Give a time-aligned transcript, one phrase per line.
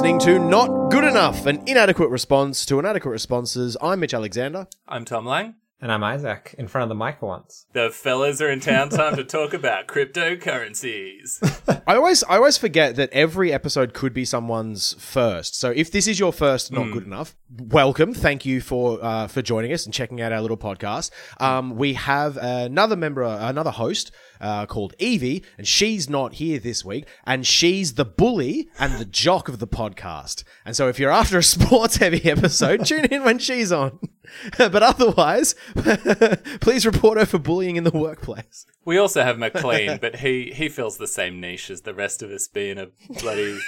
[0.00, 3.76] listening to Not Good Enough, an inadequate response to inadequate responses.
[3.82, 4.66] I'm Mitch Alexander.
[4.88, 5.56] I'm Tom Lang.
[5.78, 7.66] And I'm Isaac, in front of the mic once.
[7.74, 8.88] The fellas are in town.
[8.88, 11.82] Time to talk about cryptocurrencies.
[11.86, 15.54] I always I always forget that every episode could be someone's first.
[15.54, 16.92] So if this is your first, not hmm.
[16.94, 18.14] good enough, welcome.
[18.14, 21.10] Thank you for uh, for joining us and checking out our little podcast.
[21.38, 26.84] Um, we have another member, another host uh, called Evie, and she's not here this
[26.84, 30.44] week, and she's the bully and the jock of the podcast.
[30.64, 33.98] And so if you're after a sports heavy episode, tune in when she's on.
[34.58, 35.54] but otherwise,
[36.60, 38.64] please report her for bullying in the workplace.
[38.84, 42.30] We also have McLean, but he, he fills the same niche as the rest of
[42.30, 42.86] us, being a
[43.20, 43.58] bloody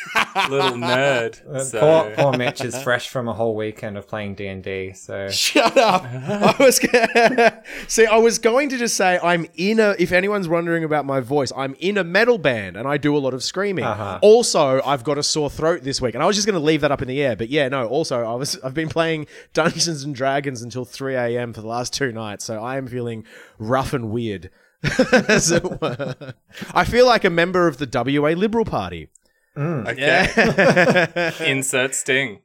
[0.48, 1.44] little nerd.
[1.46, 4.62] Uh, So Poor, poor Mitch is fresh from a whole weekend of playing D and
[4.62, 6.04] D, so Shut up!
[6.04, 6.76] I was
[7.88, 8.06] see.
[8.06, 9.94] I was going to just say I'm in a.
[9.98, 13.18] If anyone's wondering about my voice, I'm in a metal band and I do a
[13.18, 13.84] lot of screaming.
[13.84, 14.18] Uh-huh.
[14.20, 16.82] Also, I've got a sore throat this week, and I was just going to leave
[16.82, 17.34] that up in the air.
[17.34, 17.86] But yeah, no.
[17.86, 18.58] Also, I was.
[18.62, 21.52] I've been playing Dungeons and Dragons until 3 a.m.
[21.52, 23.24] for the last two nights, so I am feeling
[23.58, 24.50] rough and weird.
[24.98, 26.34] As it were.
[26.74, 27.88] I feel like a member of the
[28.20, 29.10] WA Liberal Party.
[29.56, 31.32] okay.
[31.46, 32.40] Insert sting.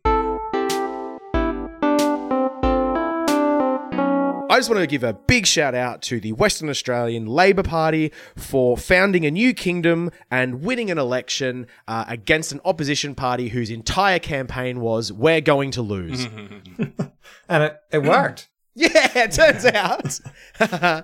[4.57, 8.11] I just want to give a big shout out to the Western Australian Labor Party
[8.35, 13.69] for founding a new kingdom and winning an election uh, against an opposition party whose
[13.69, 16.25] entire campaign was "We're going to lose."
[17.47, 18.49] and it, it worked.
[18.73, 20.19] yeah, it turns out.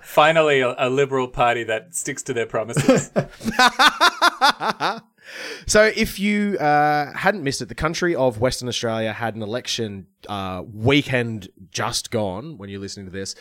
[0.03, 3.11] Finally, a, a liberal party that sticks to their promises.
[5.65, 10.07] So, if you uh, hadn't missed it, the country of Western Australia had an election
[10.27, 13.35] uh, weekend just gone when you're listening to this.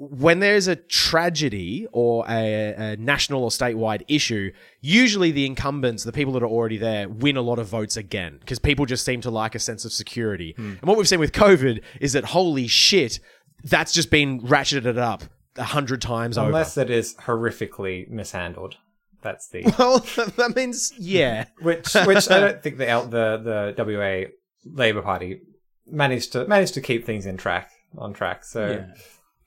[0.00, 6.12] When there's a tragedy or a, a national or statewide issue, usually the incumbents, the
[6.12, 9.20] people that are already there, win a lot of votes again because people just seem
[9.22, 10.54] to like a sense of security.
[10.56, 13.18] And what we've seen with COVID is that holy shit,
[13.64, 15.24] that's just been ratcheted up
[15.56, 16.46] a hundred times over.
[16.46, 18.76] Unless it is horrifically mishandled.
[19.22, 19.98] That's the Well,
[20.36, 21.46] that means yeah.
[21.60, 24.30] which which I don't think the L- the the WA
[24.64, 25.40] Labor Party
[25.86, 28.44] managed to managed to keep things in track on track.
[28.44, 28.86] So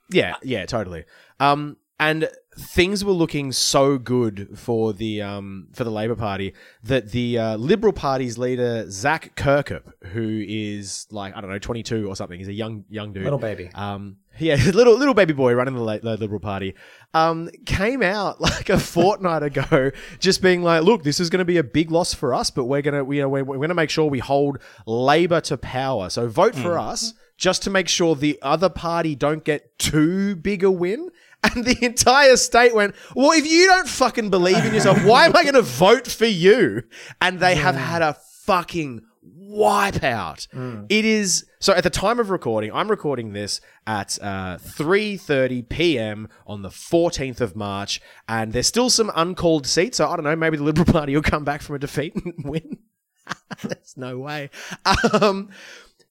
[0.10, 1.06] Yeah, yeah, totally.
[1.40, 6.54] Um, and things were looking so good for the um for the Labor Party
[6.84, 11.84] that the uh, Liberal Party's leader Zach Kirkup, who is like I don't know, twenty
[11.84, 13.70] two or something, he's a young young dude, little baby.
[13.76, 16.76] um, yeah, little little baby boy running the, the Liberal Party,
[17.14, 21.46] um, came out like a fortnight ago, just being like, "Look, this is going to
[21.46, 23.70] be a big loss for us, but we're gonna, we, you know, we're, we're going
[23.70, 26.10] to make sure we hold Labor to power.
[26.10, 30.64] So vote for us, just to make sure the other party don't get too big
[30.64, 31.10] a win."
[31.44, 35.36] And the entire state went, "Well, if you don't fucking believe in yourself, why am
[35.36, 36.84] I going to vote for you?"
[37.20, 39.02] And they have had a fucking
[39.52, 40.48] wipeout.
[40.90, 42.72] It is so at the time of recording.
[42.74, 46.30] I'm recording this at uh, 3:30 p.m.
[46.48, 49.98] on the 14th of March, and there's still some uncalled seats.
[49.98, 50.36] So I don't know.
[50.36, 52.80] Maybe the Liberal Party will come back from a defeat and win.
[53.64, 54.50] there's no way.
[55.14, 55.50] Um,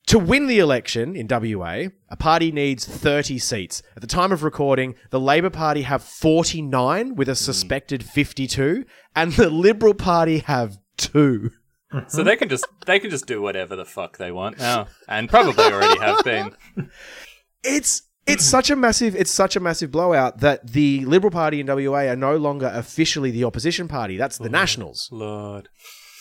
[0.06, 3.82] to win the election in WA, a party needs 30 seats.
[3.94, 8.84] At the time of recording, the Labor Party have 49 with a suspected 52,
[9.14, 11.52] and the Liberal Party have two.
[12.08, 15.28] So they can just they can just do whatever the fuck they want now, and
[15.28, 16.56] probably already have been.
[17.64, 21.66] it's it's such a massive it's such a massive blowout that the Liberal Party in
[21.66, 24.16] WA are no longer officially the opposition party.
[24.16, 25.68] That's the Nationals Lord.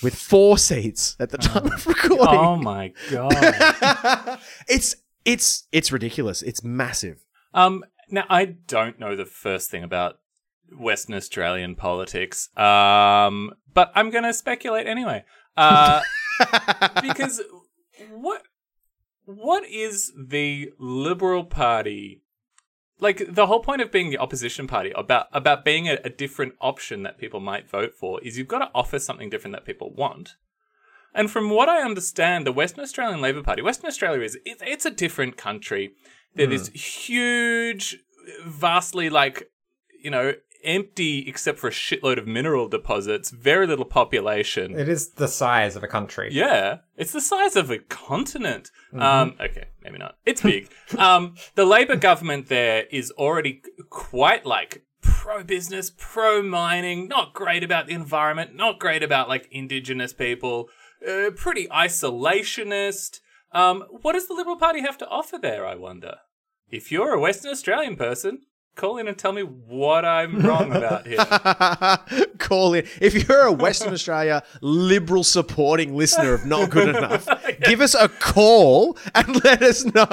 [0.01, 2.39] with four seats at the time of recording.
[2.39, 4.39] Oh my god.
[4.67, 6.41] It's it's it's ridiculous.
[6.41, 7.23] It's massive.
[7.53, 10.19] Um, now I don't know the first thing about
[10.71, 15.25] Western Australian politics, um, but I'm going to speculate anyway.
[15.59, 16.01] Uh,
[17.01, 17.41] because
[18.11, 18.43] what
[19.25, 22.21] what is the Liberal Party?
[23.01, 26.53] Like the whole point of being the opposition party about about being a, a different
[26.61, 29.93] option that people might vote for is you've got to offer something different that people
[29.93, 30.35] want.
[31.13, 34.85] And from what I understand, the Western Australian Labor Party, Western Australia is it, it's
[34.85, 35.91] a different country.
[36.35, 37.97] They're this huge,
[38.45, 39.49] vastly like
[40.01, 40.33] you know
[40.63, 44.77] empty except for a shitload of mineral deposits, very little population.
[44.77, 46.29] It is the size of a country.
[46.31, 48.71] Yeah, it's the size of a continent.
[48.93, 50.17] Um, okay, maybe not.
[50.25, 50.69] It's big.
[50.97, 57.63] um, the Labor government there is already quite like pro business, pro mining, not great
[57.63, 60.69] about the environment, not great about like indigenous people,
[61.07, 63.19] uh, pretty isolationist.
[63.51, 65.65] Um, what does the Liberal Party have to offer there?
[65.65, 66.17] I wonder.
[66.69, 68.41] If you're a Western Australian person,
[68.75, 71.17] call in and tell me what I'm wrong about here.
[72.37, 72.85] Call in.
[73.01, 77.27] If you're a Western Australia liberal supporting listener of Not Good Enough,
[77.63, 80.07] give us a call and let us know.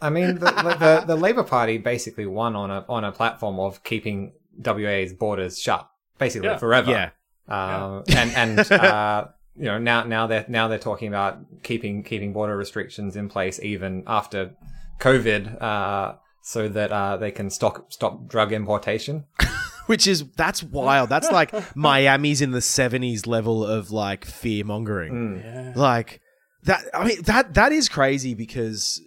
[0.00, 3.58] I mean, the, the, the, the Labour Party basically won on a on a platform
[3.60, 4.32] of keeping
[4.64, 5.88] WA's borders shut,
[6.18, 6.56] basically Yeah.
[6.58, 6.90] forever.
[6.90, 7.10] Yeah.
[7.48, 12.32] Um, and and uh, you know now now they're now they're talking about keeping keeping
[12.32, 14.54] border restrictions in place even after
[15.00, 16.14] COVID, uh,
[16.48, 19.24] so that uh, they can stop stop drug importation.
[19.86, 21.10] Which is that's wild.
[21.10, 25.42] That's like Miami's in the seventies level of like fear mongering.
[25.44, 25.72] Yeah.
[25.76, 26.20] Like
[26.62, 26.84] that.
[26.94, 28.98] I mean that that is crazy because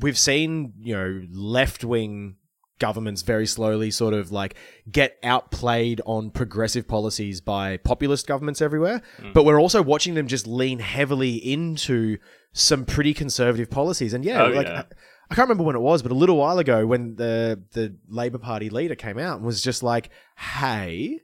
[0.00, 2.36] we've seen you know left wing
[2.80, 4.56] governments very slowly sort of like
[4.90, 9.02] get outplayed on progressive policies by populist governments everywhere.
[9.32, 12.18] But we're also watching them just lean heavily into
[12.52, 14.12] some pretty conservative policies.
[14.12, 14.82] And yeah, Oh, like yeah.
[15.30, 17.96] I, I can't remember when it was, but a little while ago when the the
[18.08, 21.20] Labor Party leader came out and was just like, "Hey,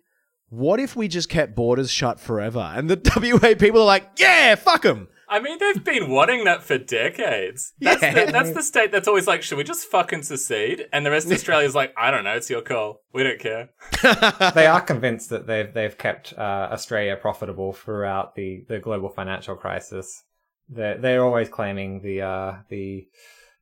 [0.48, 2.96] what if we just kept borders shut forever?" And the
[3.42, 7.72] WA people are like, "Yeah, fuck them." I mean, they've been wanting that for decades.
[7.80, 8.26] That's, Yeah.
[8.26, 10.86] the, that's the state that's always like, should we just fucking secede?
[10.92, 13.02] And the rest of Australia's like, I don't know, it's your call.
[13.12, 13.70] We don't care.
[14.54, 19.56] they are convinced that they've they've kept uh, Australia profitable throughout the, the global financial
[19.56, 20.22] crisis.
[20.68, 23.08] They're they're always claiming the uh, the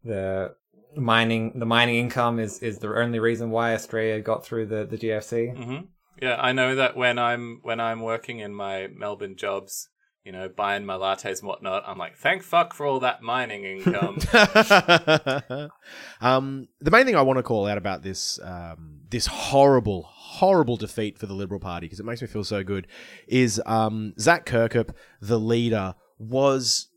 [0.05, 0.55] the
[0.97, 4.97] mining the mining income is, is the only reason why Australia got through the, the
[4.97, 5.57] GFC.
[5.57, 5.87] hmm
[6.21, 9.89] Yeah, I know that when I'm when I'm working in my Melbourne jobs,
[10.25, 13.65] you know, buying my lattes and whatnot, I'm like, thank fuck for all that mining
[13.65, 14.19] income.
[16.21, 20.77] um, the main thing I want to call out about this um, this horrible, horrible
[20.77, 22.87] defeat for the Liberal Party because it makes me feel so good
[23.27, 24.91] is um, Zach Kirkup,
[25.21, 26.89] the leader, was.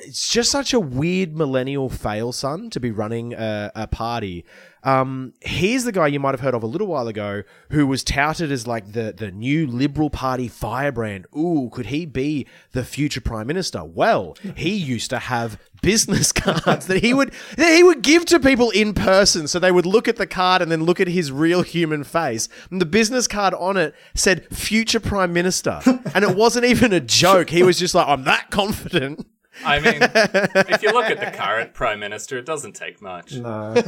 [0.00, 4.44] It's just such a weird millennial fail son to be running a, a party.
[4.82, 8.02] Um, he's the guy you might have heard of a little while ago who was
[8.02, 11.26] touted as like the, the new Liberal Party firebrand.
[11.36, 13.84] Ooh, could he be the future Prime Minister?
[13.84, 18.38] Well, he used to have business cards that he would that he would give to
[18.38, 21.30] people in person so they would look at the card and then look at his
[21.30, 22.48] real human face.
[22.70, 25.80] And the business card on it said future Prime Minister.
[26.14, 27.50] and it wasn't even a joke.
[27.50, 29.26] He was just like, I'm that confident.
[29.64, 33.34] I mean, if you look at the current prime minister, it doesn't take much.
[33.34, 33.84] No, they're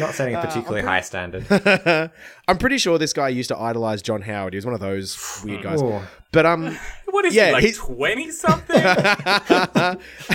[0.00, 1.46] not setting a particularly high standard.
[2.48, 4.52] I'm pretty sure this guy used to idolize John Howard.
[4.52, 5.80] He was one of those weird guys.
[5.82, 6.00] Ooh.
[6.30, 6.76] But um,
[7.06, 8.80] What is Yeah, he like he's- twenty something?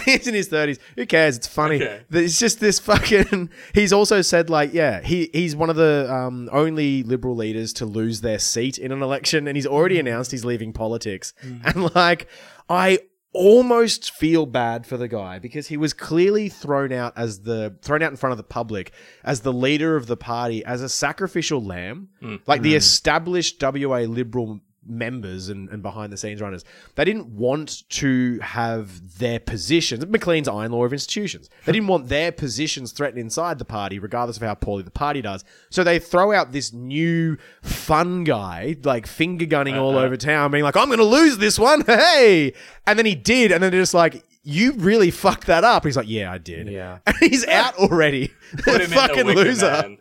[0.06, 0.80] he's in his thirties.
[0.96, 1.38] Who cares?
[1.38, 1.76] It's funny.
[1.76, 2.02] Okay.
[2.12, 3.50] It's just this fucking.
[3.74, 7.86] He's also said like, yeah, he he's one of the um, only liberal leaders to
[7.86, 11.34] lose their seat in an election, and he's already announced he's leaving politics.
[11.64, 12.28] And like,
[12.70, 13.00] I
[13.32, 18.02] almost feel bad for the guy because he was clearly thrown out as the thrown
[18.02, 18.92] out in front of the public
[19.24, 22.10] as the leader of the party as a sacrificial lamb.
[22.22, 22.38] Hmm.
[22.48, 22.78] Like the hmm.
[22.78, 26.64] established WA liberal members and, and behind the scenes runners
[26.96, 30.06] they didn't want to have their positions.
[30.06, 31.50] McLean's iron law of institutions.
[31.66, 35.22] They didn't want their positions threatened inside the party regardless of how poorly the party
[35.22, 35.44] does.
[35.70, 40.64] So they throw out this new fun guy like finger gunning all over town being
[40.64, 42.54] like I'm gonna lose this one hey!
[42.88, 45.86] And then he did and then they're just like you really fucked that up.
[45.86, 46.68] He's like yeah I did.
[46.70, 47.00] Yeah.
[47.06, 48.28] and he's out already.
[48.58, 49.98] Fucking loser.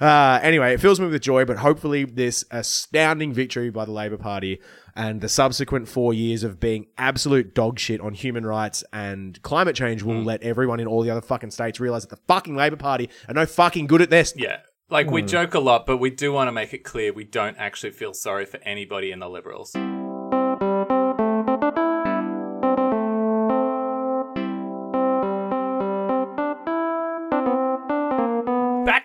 [0.00, 4.16] Uh, anyway, it fills me with joy, but hopefully, this astounding victory by the Labor
[4.16, 4.60] Party
[4.94, 9.76] and the subsequent four years of being absolute dog shit on human rights and climate
[9.76, 12.76] change will let everyone in all the other fucking states realize that the fucking Labor
[12.76, 14.34] Party are no fucking good at this.
[14.36, 14.58] Yeah.
[14.90, 17.56] Like, we joke a lot, but we do want to make it clear we don't
[17.56, 19.74] actually feel sorry for anybody in the Liberals.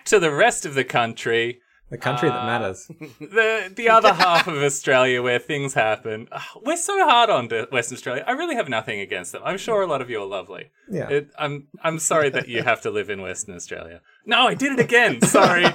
[0.08, 1.60] To the rest of the country,
[1.90, 2.86] The country Uh, that matters.
[3.20, 6.28] the the other half of Australia where things happen.
[6.30, 8.24] Ugh, We're so hard on Western Australia.
[8.26, 9.40] I really have nothing against them.
[9.44, 10.64] I'm sure a lot of you are lovely.
[10.90, 11.08] Yeah.
[11.08, 14.00] It, I'm I'm sorry that you have to live in Western Australia.
[14.26, 15.20] No, I did it again.
[15.22, 15.64] Sorry.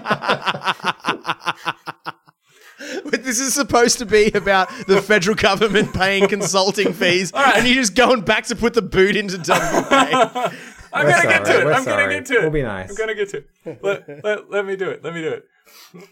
[3.05, 7.75] But this is supposed to be about the federal government paying consulting fees, and you're
[7.75, 10.51] just going back to put the boot into WA.
[10.93, 11.67] I'm gonna get to it.
[11.73, 12.41] I'm gonna get to it.
[12.41, 12.89] We'll be nice.
[12.89, 13.47] I'm gonna get to it.
[13.83, 15.03] Let, let, let me do it.
[15.03, 15.45] Let me do it.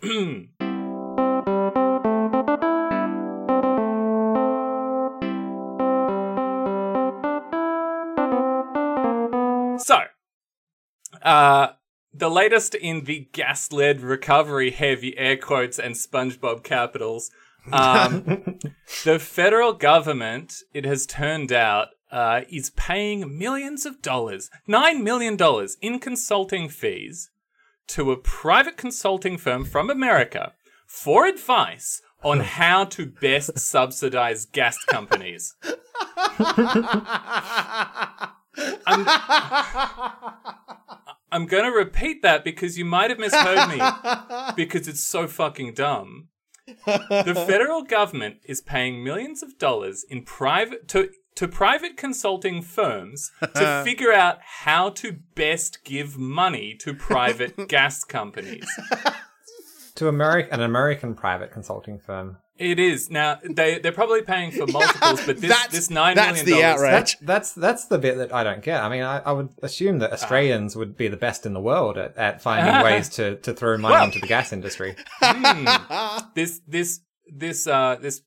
[9.86, 10.00] so,
[11.22, 11.68] uh,
[12.14, 17.30] the latest in the gas-led recovery, heavy air quotes and SpongeBob capitals.
[17.72, 18.60] Um,
[19.04, 25.38] the federal government, it has turned out, uh, is paying millions of dollars, $9 million
[25.82, 27.30] in consulting fees
[27.88, 30.54] to a private consulting firm from America
[30.88, 35.56] for advice on how to best subsidize gas companies.
[38.86, 39.08] I'm,
[41.32, 43.82] I'm going to repeat that because you might have misheard me
[44.56, 46.28] because it's so fucking dumb.
[46.86, 53.32] The federal government is paying millions of dollars in private to to private consulting firms
[53.56, 58.68] to figure out how to best give money to private gas companies.
[59.96, 62.38] To American, an American private consulting firm.
[62.58, 66.44] It is now they they're probably paying for multiples, but this That's- this nine that's
[66.44, 66.82] million the dollars.
[66.82, 66.92] outrage.
[66.92, 68.84] That's that's that's the bit that I don't get.
[68.84, 70.14] I mean, I, I would assume that ah.
[70.14, 72.84] Australians would be the best in the world at, at finding ah.
[72.84, 74.96] ways to, to throw money Well- into the gas industry.
[75.22, 75.66] Hmm.
[76.36, 78.22] this this this uh this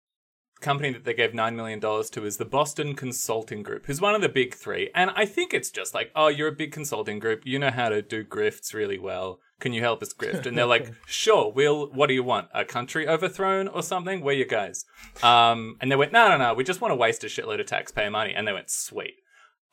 [0.65, 4.15] company that they gave nine million dollars to is the Boston Consulting Group, who's one
[4.15, 4.91] of the big three.
[4.95, 7.91] And I think it's just like, oh, you're a big consulting group, you know how
[7.91, 9.39] to do grifts really well.
[9.61, 10.47] Can you help us grift?
[10.47, 11.53] And they're like, sure.
[11.53, 11.91] We'll.
[11.93, 12.49] What do you want?
[12.53, 14.21] A country overthrown or something?
[14.23, 14.85] Where you guys?
[15.23, 16.55] Um, and they went, no, no, no.
[16.55, 18.35] We just want to waste a shitload of taxpayer money.
[18.35, 19.15] And they went, sweet.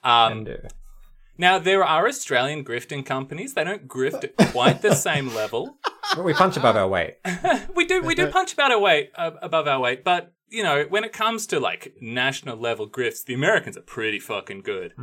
[0.03, 0.47] Um,
[1.37, 3.53] now there are Australian grifting companies.
[3.55, 5.77] They don't grift at quite the same level.
[6.15, 7.15] but we punch above our weight.
[7.75, 10.85] we do we do punch about our weight uh, above our weight, but you know
[10.89, 14.93] when it comes to like national level grifts, the Americans are pretty fucking good.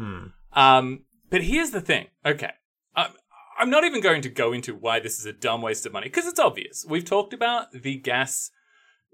[0.53, 2.07] Um, but here's the thing.
[2.25, 2.53] Okay,
[2.95, 3.13] I'm
[3.59, 6.07] I'm not even going to go into why this is a dumb waste of money
[6.07, 6.87] because it's obvious.
[6.89, 8.51] We've talked about the gas,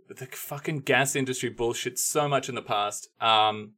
[0.09, 3.09] the fucking gas industry bullshit so much in the past.
[3.21, 3.73] Um,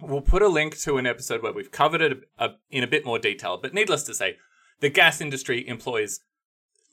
[0.00, 2.86] we'll put a link to an episode where we've covered it a, a, in a
[2.86, 3.58] bit more detail.
[3.60, 4.36] But needless to say,
[4.80, 6.20] the gas industry employs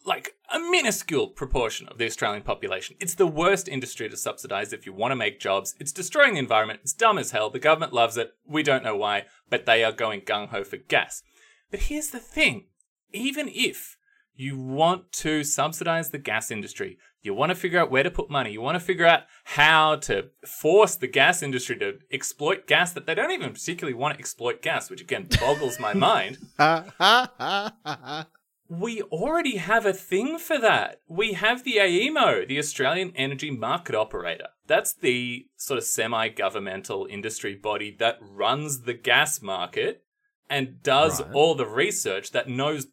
[0.06, 2.96] like a minuscule proportion of the Australian population.
[3.00, 5.76] It's the worst industry to subsidize if you want to make jobs.
[5.80, 6.82] It's destroying the environment.
[6.84, 7.50] It's dumb as hell.
[7.50, 8.34] The government loves it.
[8.48, 11.24] We don't know why, but they are going gung ho for gas.
[11.72, 12.66] But here's the thing
[13.12, 13.98] even if
[14.36, 18.30] you want to subsidize the gas industry, you want to figure out where to put
[18.30, 22.94] money, you want to figure out how to force the gas industry to exploit gas
[22.94, 26.38] that they don't even particularly want to exploit gas, which again boggles my mind
[28.68, 31.00] we already have a thing for that.
[31.08, 34.48] We have the AEMO, the Australian Energy Market Operator.
[34.68, 40.04] That's the sort of semi governmental industry body that runs the gas market
[40.50, 41.32] and does Right.
[41.34, 42.88] all the research that knows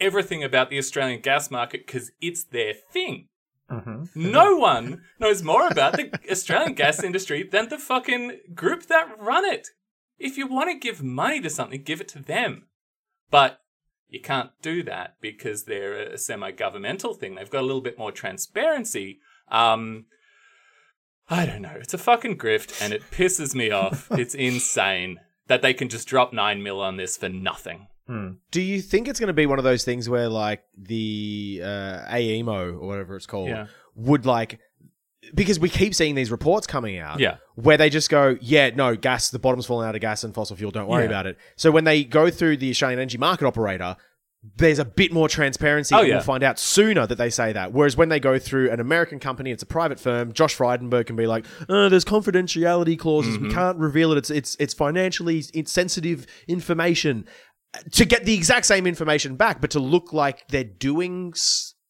[0.00, 3.28] everything about the Australian gas market because it's their thing.
[3.70, 9.18] hmm No one knows more about the Australian gas industry than the fucking group that
[9.18, 9.68] run it.
[10.18, 12.66] If you want to give money to something, give it to them.
[13.30, 13.61] But
[14.12, 17.34] you can't do that because they're a semi-governmental thing.
[17.34, 19.18] They've got a little bit more transparency.
[19.50, 20.04] Um,
[21.30, 21.76] I don't know.
[21.80, 24.10] It's a fucking grift, and it pisses me off.
[24.22, 27.88] It's insane that they can just drop nine mil on this for nothing.
[28.50, 32.04] Do you think it's going to be one of those things where, like, the uh,
[32.10, 33.68] AEMO or whatever it's called Yeah.
[33.94, 34.60] would like
[35.34, 37.36] because we keep seeing these reports coming out, Yeah.
[37.54, 40.56] where they just go, yeah, no, gas, the bottom's falling out of gas and fossil
[40.56, 40.70] fuel.
[40.70, 41.08] Don't worry Yeah.
[41.10, 41.38] about it.
[41.56, 43.96] So when they go through the Australian Energy Market Operator.
[44.56, 46.14] There's a bit more transparency, Oh, and yeah.
[46.16, 47.72] we'll find out sooner that they say that.
[47.72, 50.32] Whereas when they go through an American company, it's a private firm.
[50.32, 53.36] Josh Frydenberg can be like, uh, "There's confidentiality clauses.
[53.36, 53.46] Mm-hmm.
[53.46, 54.18] We can't reveal it.
[54.18, 57.26] It's it's it's financially sensitive information."
[57.92, 61.32] to get the exact same information back, but to look like they're doing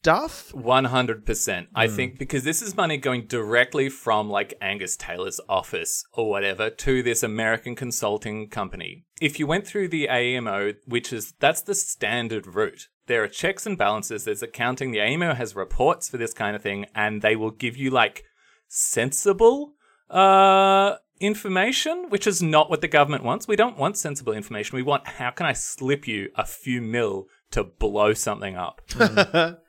[0.02, 0.50] stuff.
[0.52, 1.68] 100%.
[1.76, 6.70] I think because this is money going directly from like Angus Taylor's office or whatever
[6.70, 9.04] to this American consulting company.
[9.20, 12.88] If you went through the AEMO, which is that's the standard route.
[13.06, 14.90] There are checks and balances, there's accounting.
[14.90, 18.24] The AEMO has reports for this kind of thing and they will give you like
[18.66, 19.74] sensible
[20.10, 23.46] uh information, which is not what the government wants.
[23.46, 24.74] We don't want sensible information.
[24.74, 28.82] We want how can I slip you a few mil to blow something up?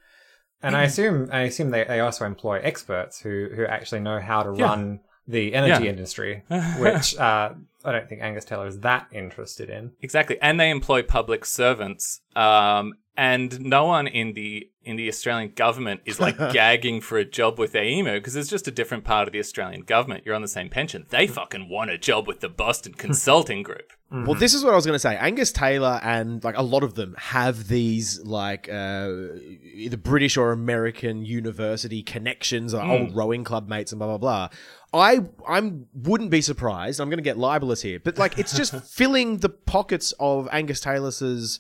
[0.64, 0.88] And I mm-hmm.
[0.88, 4.66] assume I assume they, they also employ experts who, who actually know how to Yeah.
[4.66, 5.90] run the energy Yeah.
[5.92, 6.44] industry,
[6.80, 7.54] which uh,
[7.86, 9.92] I don't think Angus Taylor is that interested in.
[10.02, 12.22] Exactly, and they employ public servants.
[12.36, 17.24] Um, and no one in the in the Australian government is like gagging for a
[17.24, 20.24] job with AEMO because it's just a different part of the Australian government.
[20.26, 21.06] You're on the same pension.
[21.10, 23.94] They fucking want a job with the Boston Consulting Group.
[24.12, 25.16] Well, this is what I was going to say.
[25.16, 29.10] Angus Taylor and like a lot of them have these like uh,
[29.74, 34.50] either British or American university connections or old rowing club mates and blah blah blah.
[34.94, 37.00] I I'm wouldn't be surprised.
[37.00, 40.80] I'm going to get libelous here, but like it's just filling the pockets of Angus
[40.80, 41.60] Taylor's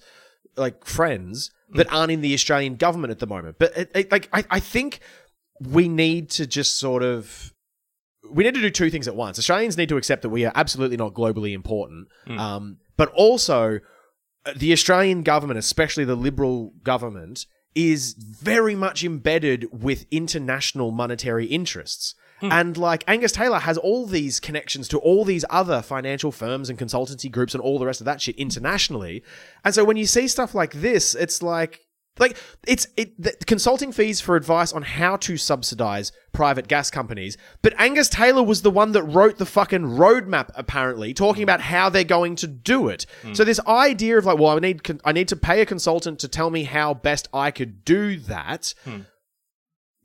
[0.55, 3.57] like friends that aren't in the Australian government at the moment.
[3.57, 4.99] But it, it, like I, I think
[5.59, 7.53] we need to just sort of
[8.31, 9.39] we need to do two things at once.
[9.39, 12.39] Australians need to accept that we are absolutely not globally important, Hmm.
[12.39, 13.79] um, but also
[14.45, 21.47] uh, the Australian government, especially the Liberal government, is very much embedded with international monetary
[21.47, 22.13] interests.
[22.43, 22.51] Hmm.
[22.51, 26.77] And like Angus Taylor has all these connections to all these other financial firms and
[26.77, 29.23] consultancy groups and all the rest of that shit internationally.
[29.63, 31.79] And so when you see stuff like this, it's like
[32.19, 37.37] like it's it the consulting fees for advice on how to subsidize private gas companies.
[37.61, 41.87] But Angus Taylor was the one that wrote the fucking roadmap apparently talking about how
[41.87, 43.05] they're going to do it.
[43.35, 46.27] So this idea of like well I need I need to pay a consultant to
[46.27, 48.73] tell me how best I could do that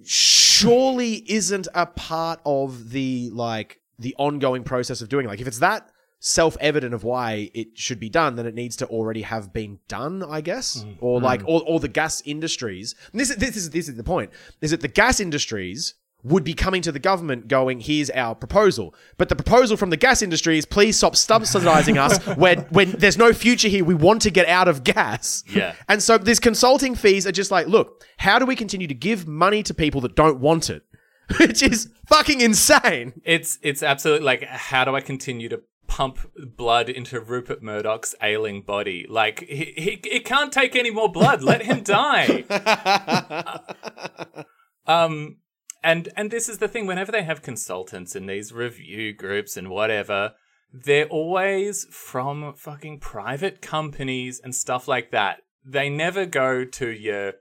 [0.04, 5.28] surely isn't a part of the like the ongoing process of doing it.
[5.28, 5.90] like if it's that
[6.20, 10.22] self-evident of why it should be done then it needs to already have been done
[10.24, 10.82] i guess?
[10.84, 10.96] Mm.
[11.00, 11.48] Or like mm.
[11.48, 12.94] or, or the gas industries.
[13.12, 14.30] This is this is this is the point.
[14.60, 15.94] Is that the gas industries
[16.24, 19.96] would be coming to the government going here's our proposal but the proposal from the
[19.96, 24.20] gas industry is please stop subsidizing us when when there's no future here we want
[24.22, 25.74] to get out of gas Yeah.
[25.88, 29.28] and so these consulting fees are just like, look, how do we continue to give
[29.28, 30.82] money to people that don't want it?
[31.38, 33.12] Which is fucking insane.
[33.24, 38.62] It's it's absolutely like how do I continue to pump blood into Rupert Murdoch's ailing
[38.62, 39.06] body?
[39.08, 41.42] Like he, he it can't take any more blood.
[41.42, 42.44] Let him die.
[44.86, 45.36] um
[45.82, 49.70] and and this is the thing whenever they have consultants in these review groups and
[49.70, 50.34] whatever
[50.72, 55.38] they're always from fucking private companies and stuff like that.
[55.64, 57.34] They never go to your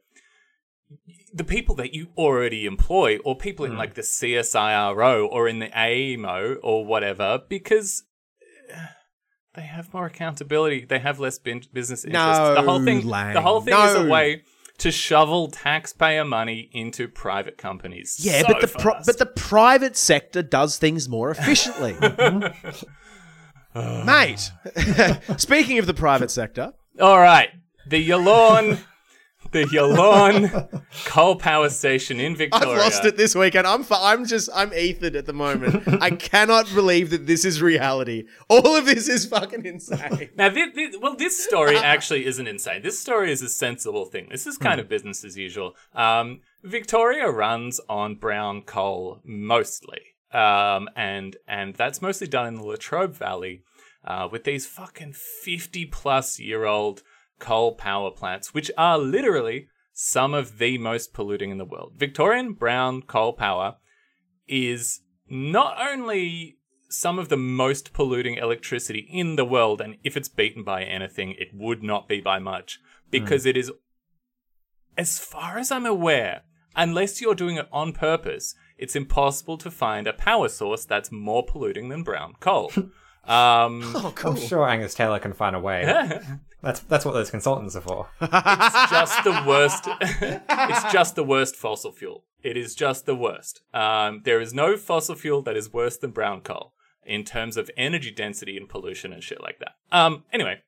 [1.33, 5.67] the people that you already employ or people in like the CSIRO or in the
[5.67, 8.03] AEMO or whatever because
[8.73, 8.85] uh,
[9.53, 10.85] they have more accountability.
[10.85, 12.07] They have less business interests.
[12.13, 14.43] no, the whole thing the whole thing is a way
[14.79, 18.17] to shovel taxpayer money into private companies.
[18.19, 21.95] Yeah, so but the pro- but the private sector does things more efficiently.
[23.75, 24.05] Mm-hmm.
[24.07, 27.49] Mate, speaking of the private sector, All right,
[27.85, 28.79] the Yallourn,
[29.51, 32.69] the Yalorn coal power station in Victoria.
[32.69, 33.67] I've lost it this weekend.
[33.67, 35.83] I'm fu- I'm just I'm ethered at the moment.
[36.01, 38.25] I cannot believe that this is reality.
[38.49, 40.29] All of this is fucking insane.
[40.37, 42.81] Now, this, this, well, this story actually isn't insane.
[42.81, 44.27] This story is a sensible thing.
[44.29, 45.75] This is kind of business as usual.
[45.93, 52.63] Um, Victoria runs on brown coal mostly, um, and and that's mostly done in the
[52.63, 53.63] Latrobe Valley
[54.05, 57.03] uh, with these fucking fifty plus year old
[57.39, 61.93] coal power plants, which are literally some of the most polluting in the world.
[61.95, 63.77] Victorian brown coal power
[64.47, 66.57] is not only
[66.89, 71.31] some of the most polluting electricity in the world, and if it's beaten by anything,
[71.31, 73.49] it would not be by much, because hmm.
[73.49, 73.71] it is,
[74.97, 76.43] as far as I'm aware,
[76.75, 81.43] unless you're doing it on purpose, it's impossible to find a power source that's more
[81.45, 82.71] polluting than brown coal.
[83.27, 84.31] Um, Oh, cool.
[84.31, 85.83] I'm sure Angus Taylor can find a way.
[86.63, 88.09] That's that's what those consultants are for.
[88.21, 89.87] it's just the worst.
[90.01, 92.25] it's just the worst fossil fuel.
[92.43, 93.61] It is just the worst.
[93.73, 96.73] Um, there is no fossil fuel that is worse than brown coal
[97.05, 99.73] in terms of energy density and pollution and shit like that.
[99.91, 100.61] Um, anyway,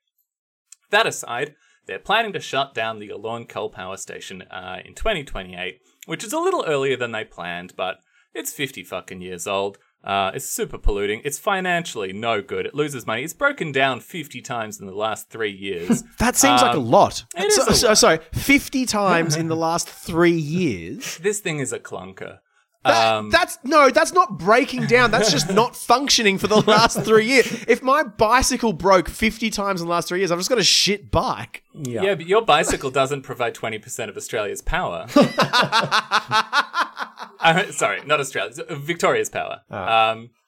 [0.91, 5.80] that aside, they're planning to shut down the Yallourn coal power station uh, in 2028,
[6.06, 7.98] which is a little earlier than they planned, but
[8.34, 9.78] it's 50 fucking years old.
[10.04, 11.22] Uh, it's super polluting.
[11.26, 12.66] It's financially no good.
[12.66, 13.24] It loses money.
[13.24, 16.04] It's broken down 50 times in the last three years.
[16.20, 17.26] That seems like a lot.
[17.36, 17.98] Um, it is So- a so- lot.
[17.98, 21.18] sorry, 50 times in the last three years.
[21.18, 22.40] this thing is a clunker.
[22.86, 25.12] That- Um, that's no, that's not breaking down.
[25.12, 27.65] That's just not functioning for the last three years.
[27.68, 30.63] If my bicycle broke 50 times in the last three years, I've just got a
[30.63, 31.63] shit bike.
[31.74, 35.08] yeah, but your bicycle doesn't provide 20% of Australia's power.
[37.42, 39.62] Uh, sorry, not Australia's, uh, Victoria's power.
[39.70, 40.32] Um,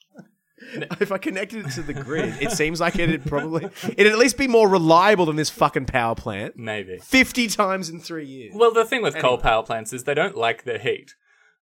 [1.00, 3.65] If I connected it to the grid, it seems like it'd probably
[3.98, 6.56] it'd at least be more reliable than this fucking power plant.
[6.56, 7.00] maybe.
[7.00, 8.54] 50 times in three years.
[8.56, 11.15] Well, the thing with coal power plants is they don't like the heat.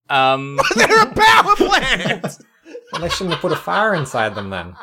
[0.09, 2.37] Um, They're a power plant.
[2.91, 4.75] Well, they shouldn't have put a fire inside them then.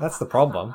[0.00, 0.74] That's the problem.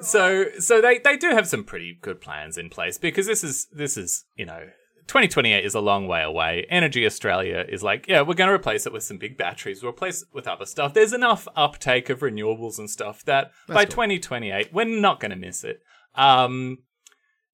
[0.00, 3.66] so so they, they do have some pretty good plans in place because this is
[3.72, 4.68] this is you know
[5.06, 8.86] 2028 is a long way away energy australia is like yeah we're going to replace
[8.86, 12.20] it with some big batteries we'll replace it with other stuff there's enough uptake of
[12.20, 15.82] renewables and stuff that by 2028 we're not going to miss it
[16.14, 16.78] um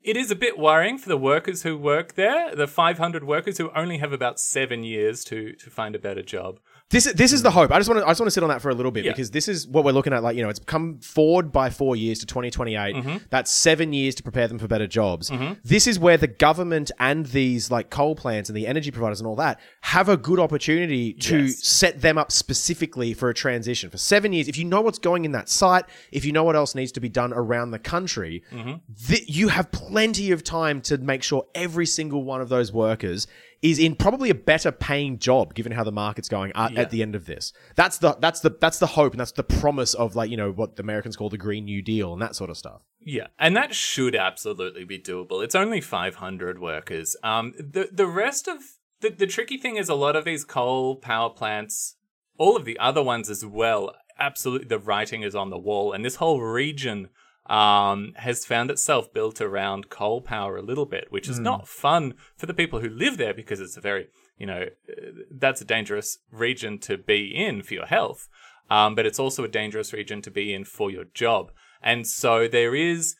[0.06, 3.72] it is a bit worrying for the workers who work there, the 500 workers who
[3.74, 6.60] only have about seven years to, to find a better job.
[6.90, 7.58] This this is the hmm.
[7.58, 7.72] hope.
[7.72, 9.04] I just want to I just want to sit on that for a little bit
[9.04, 9.10] Yeah.
[9.10, 10.22] because this is what we're looking at.
[10.22, 12.94] Like you know, it's come forward by four years to 2028.
[12.94, 13.16] Mm-hmm.
[13.28, 15.28] That's seven years to prepare them for better jobs.
[15.28, 15.54] Mm-hmm.
[15.64, 19.26] This is where the government and these like coal plants and the energy providers and
[19.26, 21.64] all that have a good opportunity to Yes.
[21.64, 24.46] set them up specifically for a transition for seven years.
[24.46, 27.00] If you know what's going in that site, if you know what else needs to
[27.00, 28.74] be done around the country, mm-hmm.
[29.08, 33.26] th- you have plenty of time to make sure every single one of those workers
[33.62, 36.80] is in probably a better paying job given how the market's going at, Yeah.
[36.80, 37.52] at the end of this.
[37.74, 40.50] That's the that's the that's the hope and that's the promise of like you know
[40.52, 42.82] what the Americans call the Green New Deal and that sort of stuff.
[43.00, 45.42] Yeah, and that should absolutely be doable.
[45.44, 47.16] It's only 500 workers.
[47.22, 48.58] Um, the the rest of
[49.00, 51.96] the the tricky thing is a lot of these coal power plants,
[52.38, 53.94] all of the other ones as well.
[54.18, 57.08] Absolutely, the writing is on the wall, and this whole region
[57.48, 62.14] um has found itself built around coal power a little bit, which is not fun
[62.36, 64.94] for the people who live there because it's a very you know uh,
[65.30, 68.28] that's a dangerous region to be in for your health.
[68.68, 71.52] Um, but it's also a dangerous region to be in for your job.
[71.82, 73.16] And so there is,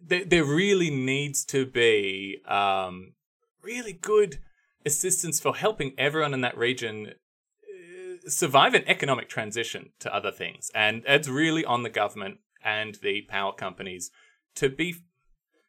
[0.00, 3.14] there, there really needs to be um,
[3.62, 4.38] really good
[4.86, 10.70] assistance for helping everyone in that region uh, survive an economic transition to other things.
[10.74, 14.10] And it's really on the government and the power companies
[14.56, 14.96] to be,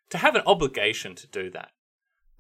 [0.10, 1.69] to have an obligation to do that.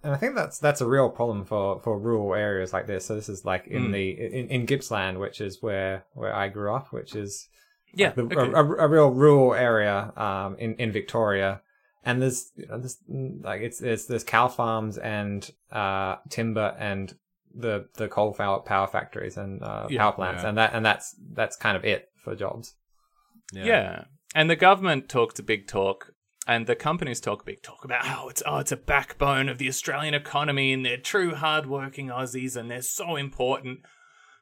[0.03, 3.05] And I think that's that's a real problem for, for rural areas like this.
[3.05, 3.91] So this is like in Mm.
[3.91, 4.09] the
[4.39, 7.49] in, in Gippsland, which is where where I grew up, which is
[7.93, 8.11] Yeah.
[8.11, 8.35] the, okay.
[8.35, 11.61] a, a, a real rural area um, in in Victoria.
[12.05, 16.73] And there's you know, there's mm, like it's there's there's cow farms and uh, timber
[16.79, 17.13] and
[17.53, 20.49] the the coal power power factories and uh, Yeah, power plants, yeah.
[20.49, 22.73] and that and that's that's kind of it for jobs.
[23.51, 24.05] Yeah.
[24.35, 26.13] And the government talks a big talk
[26.47, 29.57] and the companies talk a big talk about how it's oh it's a backbone of
[29.57, 33.79] the Australian economy and they're true hardworking Aussies and they're so important.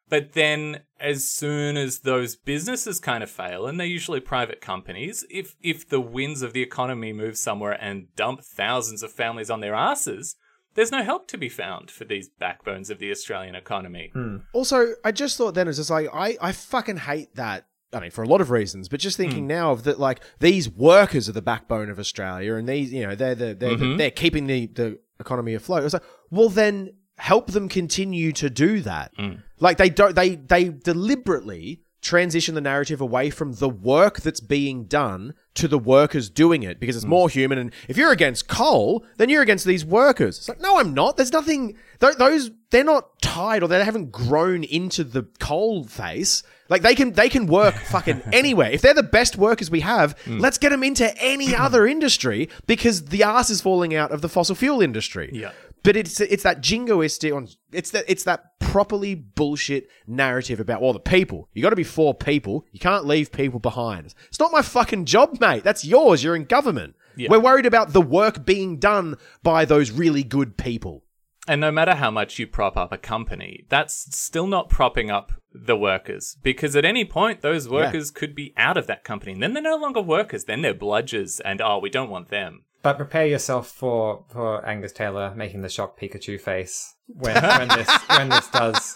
[0.10, 5.26] But then as soon as those businesses kind of fail, and they're usually private companies,
[5.30, 9.60] if if the winds of the economy move somewhere and dump thousands of families on
[9.60, 10.38] their asses,
[10.76, 14.12] there's no help to be found for these backbones of the Australian economy.
[14.14, 14.38] Hmm.
[14.54, 17.68] Also, I just thought then it was just like I I fucking hate that.
[17.94, 19.24] I mean, for a lot of reasons, but just hmm.
[19.24, 23.08] thinking now of that, like these workers are the backbone of Australia, and these, you
[23.08, 23.98] know, they're the, they're the, mm-hmm.
[23.98, 25.84] they're keeping the the economy afloat.
[25.84, 29.12] It's like, well, then help them continue to do that.
[29.18, 29.36] Hmm.
[29.60, 34.86] Like they don't, they they deliberately transition the narrative away from the work that's being
[34.86, 37.10] done to the workers doing it because it's hmm.
[37.10, 37.58] more human.
[37.58, 40.38] And if you're against coal, then you're against these workers.
[40.38, 41.18] It's like, no, I'm not.
[41.18, 41.78] There's nothing.
[42.00, 46.44] Th- those they're not tied or they haven't grown into the coal face.
[46.70, 48.72] Like they can they can work fucking anywhere.
[48.72, 50.40] If they're the best workers we have, mm.
[50.40, 54.30] let's get them into any other industry because the ass is falling out of the
[54.30, 55.30] fossil fuel industry.
[55.34, 55.52] Yeah.
[55.84, 60.94] But it's it's that jingoistic on it's that it's that properly bullshit narrative about well
[60.94, 61.48] the people.
[61.54, 62.66] You got to be for people.
[62.72, 64.14] You can't leave people behind.
[64.28, 65.64] It's not my fucking job, mate.
[65.64, 66.24] That's yours.
[66.24, 66.96] You're in government.
[67.16, 67.30] Yeah.
[67.32, 71.04] We're worried about the work being done by those really good people.
[71.48, 75.32] And no matter how much you prop up a company, that's still not propping up
[75.66, 79.42] the workers because at any point those workers could be out of that company and
[79.42, 82.64] then they're no longer workers, then they're bludgers and oh, we don't want them.
[82.84, 87.90] But prepare yourself for, for Angus Taylor making the shock Pikachu face when, when this
[88.08, 88.96] when this does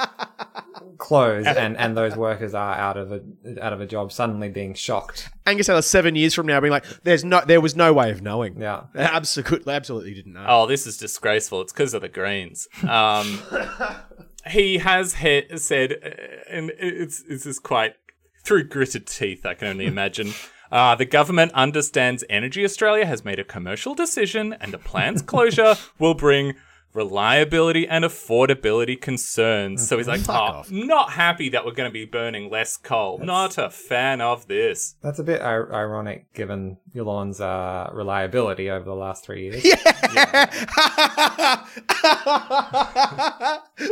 [0.98, 3.22] close and, and those workers are out of a
[3.62, 5.30] out of a job, suddenly being shocked.
[5.46, 8.22] Angus Taylor seven years from now being like, there's no there was no way of
[8.22, 8.62] knowing.
[8.62, 8.84] Yeah.
[8.96, 10.46] Absolutely absolutely didn't know.
[10.48, 11.62] Oh, this is disgraceful.
[11.62, 12.68] It's because of the Greens.
[12.88, 13.42] Um,
[14.50, 16.10] he has he- said, uh,
[16.50, 17.96] and it's this is quite
[18.44, 19.46] through gritted teeth.
[19.46, 20.34] I can only imagine.
[20.72, 25.76] Uh, the government understands Energy Australia has made a commercial decision, and the plant's closure
[26.00, 26.54] will bring
[26.94, 29.88] reliability and affordability concerns.
[29.88, 33.20] So he's like, "Oh, off." not happy that we're going to be burning less coal.
[33.20, 38.86] Not a fan of this." That's a bit ir- ironic given Yallourn's uh, reliability over
[38.86, 39.66] the last three years.
[39.66, 40.46] Yeah.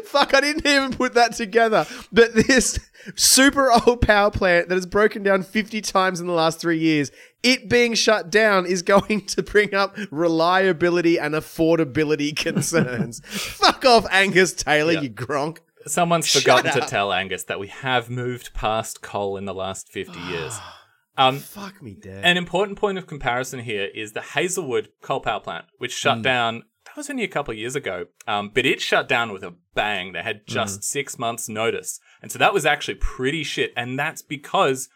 [0.06, 1.86] Fuck, I didn't even put that together.
[2.12, 2.80] But this
[3.16, 7.12] super old power plant that has broken down 50 times in the last three years,
[7.44, 13.22] it being shut down is going to bring up reliability and affordability concerns.
[13.26, 15.02] Fuck off, Angus Taylor, Yeah.
[15.02, 15.60] you gronk.
[15.88, 19.90] Someone's Shut forgotten to tell Angus that we have moved past coal in the last
[19.90, 20.58] 50 years.
[21.18, 22.24] Um, Fuck me dead.
[22.24, 26.64] An important point of comparison here is the Hazelwood coal power plant, which shut down.
[26.86, 29.54] That was only a couple of years ago, um, but it shut down with a
[29.76, 30.14] bang.
[30.14, 33.74] They had just six months' notice, and so that was actually pretty shit.
[33.76, 34.88] And that's because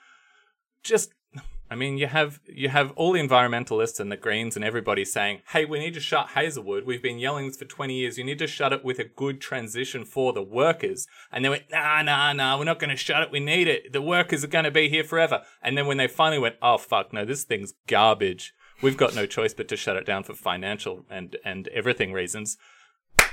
[0.82, 1.12] just
[1.74, 5.42] I mean, you have you have all the environmentalists and the Greens and everybody saying,
[5.48, 6.86] "Hey, we need to shut Hazelwood.
[6.86, 8.16] We've been yelling this for twenty years.
[8.16, 11.72] You need to shut it with a good transition for the workers." And they went,
[11.72, 12.60] "Nah, nah, nah.
[12.60, 13.32] We're not going to shut it.
[13.32, 13.92] We need it.
[13.92, 16.78] The workers are going to be here forever." And then when they finally went, "Oh
[16.78, 18.54] fuck, no, this thing's garbage.
[18.84, 22.56] We've got no choice but to shut it down for financial and and everything reasons."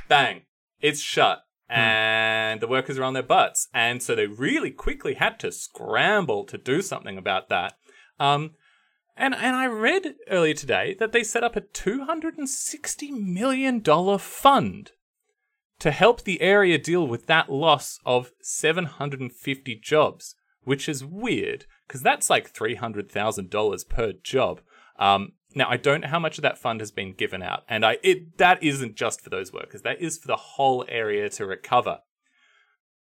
[0.08, 0.46] Bang,
[0.80, 1.44] it's shut.
[1.68, 1.78] Hmm.
[1.78, 3.68] And the workers are on their butts.
[3.74, 7.74] And so they really quickly had to scramble to do something about that.
[8.20, 8.52] Um,
[9.16, 13.10] and and I read earlier today that they set up a two hundred and sixty
[13.10, 14.92] million dollar fund
[15.80, 20.88] to help the area deal with that loss of seven hundred and fifty jobs, which
[20.88, 24.60] is weird because that's like three hundred thousand dollars per job.
[24.98, 27.84] Um, now I don't know how much of that fund has been given out, and
[27.84, 31.46] I it that isn't just for those workers; that is for the whole area to
[31.46, 32.00] recover.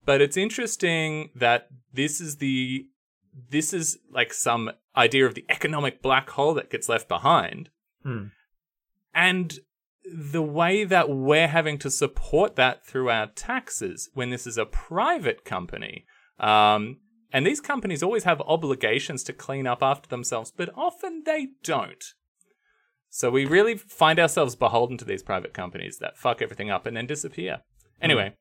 [0.05, 2.87] But it's interesting that this is the
[3.51, 7.71] this is like some idea of the economic black hole that gets left behind.
[8.03, 8.27] Hmm.
[9.15, 9.59] And
[10.05, 14.67] the way that we're having to support that through our taxes when this is a
[14.67, 16.05] private company.
[16.39, 16.99] Um,
[17.33, 22.05] and these companies always have obligations to clean up after themselves, but often they don't.
[23.09, 26.97] So we really find ourselves beholden to these private companies that fuck everything up and
[26.97, 27.63] then disappear.
[28.01, 28.35] Anyway,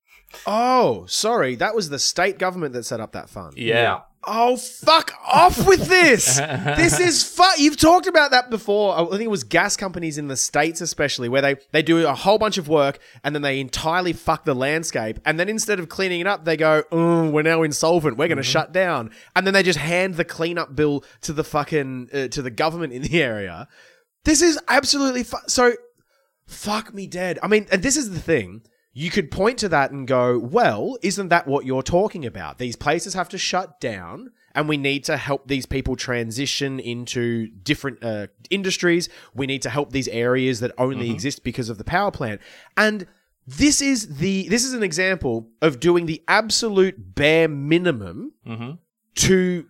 [0.46, 1.56] Oh, sorry.
[1.56, 3.54] That was the state government that set up that fund.
[3.58, 4.02] yeah.
[4.28, 6.38] Oh, fuck off with this.
[6.40, 8.98] this is fu- You've talked about that before.
[8.98, 12.16] I think it was gas companies in the States, especially, where they, they do a
[12.16, 15.20] whole bunch of work and then they entirely fuck the landscape.
[15.26, 18.18] And then instead of cleaning it up, they go, oh, we're now insolvent.
[18.18, 19.12] We're going to shut down.
[19.36, 22.94] And then they just hand the cleanup bill to the fucking, uh, to the government
[22.94, 23.68] in the area.
[24.24, 25.74] This is absolutely fu- so.
[26.48, 27.38] Fuck me dead.
[27.44, 28.64] I mean, and this is the thing.
[28.98, 32.58] You could point to that and go, well, isn't that what you're talking about?
[32.60, 37.48] These places have to shut down and we need to help these people transition into
[37.48, 39.10] different uh, industries.
[39.34, 42.40] We need to help these areas that only exist because of the power plant.
[42.78, 43.06] And
[43.46, 48.32] this is the this is an example of doing the absolute bare minimum
[49.16, 49.66] to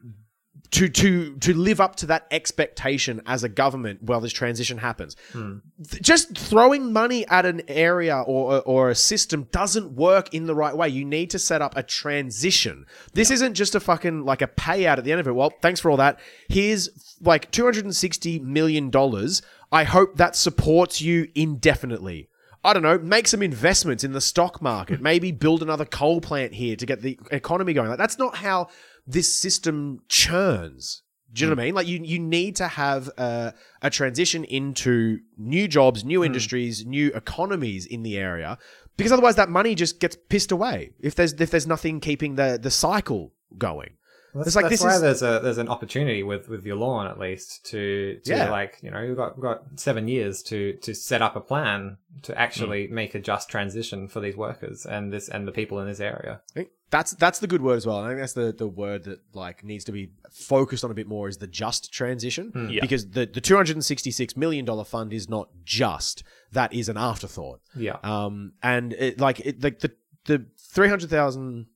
[0.71, 5.15] to to to live up to that expectation as a government while this transition happens.
[5.31, 5.57] Hmm.
[5.89, 10.55] Th- Just throwing money at an area or or a system doesn't work in the
[10.55, 10.89] right way.
[10.89, 12.85] You need to set up a transition.
[13.13, 15.35] This isn't just a fucking like a payout at the end of it.
[15.35, 16.19] Well, thanks for all that.
[16.49, 16.89] Here's
[17.21, 19.41] like 260 million dollars.
[19.71, 22.29] I hope that supports you indefinitely.
[22.63, 26.53] I don't know, make some investments in the stock market, maybe build another coal plant
[26.53, 27.89] here to get the economy going.
[27.89, 28.69] Like that's not how
[29.05, 31.03] this system churns.
[31.33, 31.57] Do you know hmm.
[31.57, 31.75] what I mean?
[31.75, 36.25] Like you, you need to have a, a transition into new jobs, new hmm.
[36.25, 38.57] industries, new economies in the area,
[38.97, 40.91] because otherwise that money just gets pissed away.
[40.99, 43.97] If there's if there's nothing keeping the the cycle going,
[44.35, 47.09] That's, It's like that's this why is- there's a there's an opportunity with with Yallourn
[47.09, 48.51] at least to to Yeah.
[48.51, 51.97] like you know you've got we've got seven years to to set up a plan
[52.23, 55.87] to actually make a just transition for these workers and this and the people in
[55.87, 56.41] this area.
[56.51, 57.99] I think that's that's the good word as well.
[57.99, 61.07] I think that's the, the word that like needs to be focused on a bit
[61.07, 62.81] more is the just transition Yeah.
[62.81, 66.73] because the the two hundred and sixty six million dollar fund is not just that
[66.73, 67.61] is an afterthought.
[67.75, 69.91] Yeah, Um, and it, like it, like the
[70.25, 71.67] the three hundred thousand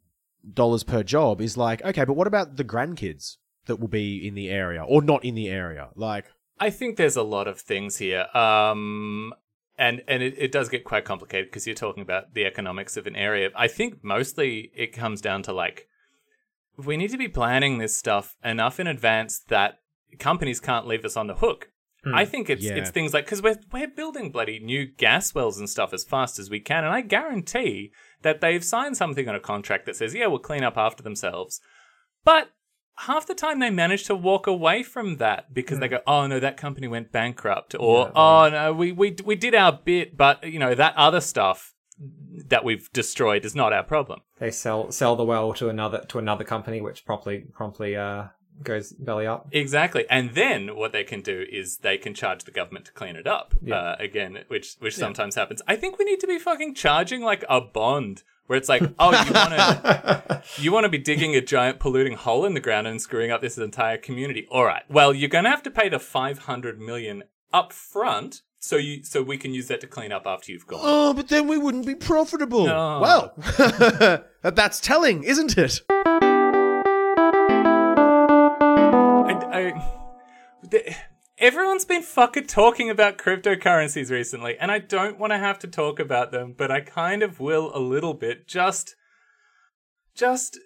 [0.54, 4.36] dollars per job is like okay, but what about the grandkids that will be in
[4.36, 5.90] the area or not in the area?
[5.96, 6.26] Like,
[6.60, 8.26] I think there's a lot of things here.
[8.34, 9.34] Um,
[9.78, 13.08] and and it, it does get quite complicated because you're talking about the economics of
[13.08, 13.50] an area.
[13.56, 15.88] I think mostly it comes down to like
[16.78, 19.80] we need to be planning this stuff enough in advance that
[20.18, 21.70] companies can't leave us on the hook.
[22.14, 22.76] I think it's Yeah.
[22.76, 26.40] it's things like because we're we're building bloody new gas wells and stuff as fast
[26.40, 30.14] as we can, and I guarantee that they've signed something on a contract that says,
[30.14, 31.62] yeah, we'll clean up after themselves.
[32.24, 32.50] But
[33.00, 36.40] half the time they manage to walk away from that because they go, oh no,
[36.40, 40.60] that company went bankrupt, or oh no, we, we we did our bit, but you
[40.60, 41.74] know that other stuff
[42.48, 44.22] that we've destroyed is not our problem.
[44.40, 48.26] they sell sell the well to another to another company, which promptly promptly uh
[48.64, 49.48] goes belly up.
[49.52, 53.16] Exactly, and then what they can do is they can charge the government to clean
[53.16, 53.76] it up Yeah.
[53.76, 55.62] uh, again, which which sometimes happens.
[55.68, 58.24] I think we need to be fucking charging like a bond.
[58.48, 62.14] Where it's like, oh, you want to you want to be digging a giant polluting
[62.18, 64.48] hole in the ground and screwing up this entire community.
[64.50, 64.82] All right.
[64.90, 69.22] Well, you're going to have to pay the 500 million up front so you so
[69.22, 70.80] we can use that to clean up after you've gone.
[70.82, 72.66] oh, but then we wouldn't be profitable.
[72.66, 73.00] No.
[73.00, 75.82] Well, that's telling, isn't it?
[81.38, 86.00] Everyone's been fucking talking about cryptocurrencies recently, and I don't want to have to talk
[86.00, 88.96] about them, but I kind of will a little bit, just,
[90.16, 90.60] just,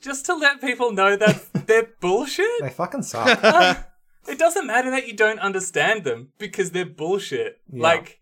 [0.00, 2.60] just to let people know that they're bullshit.
[2.60, 3.88] They fucking suck.
[4.28, 7.60] It doesn't matter that you don't understand them because they're bullshit.
[7.72, 7.82] Yeah.
[7.82, 8.20] Like,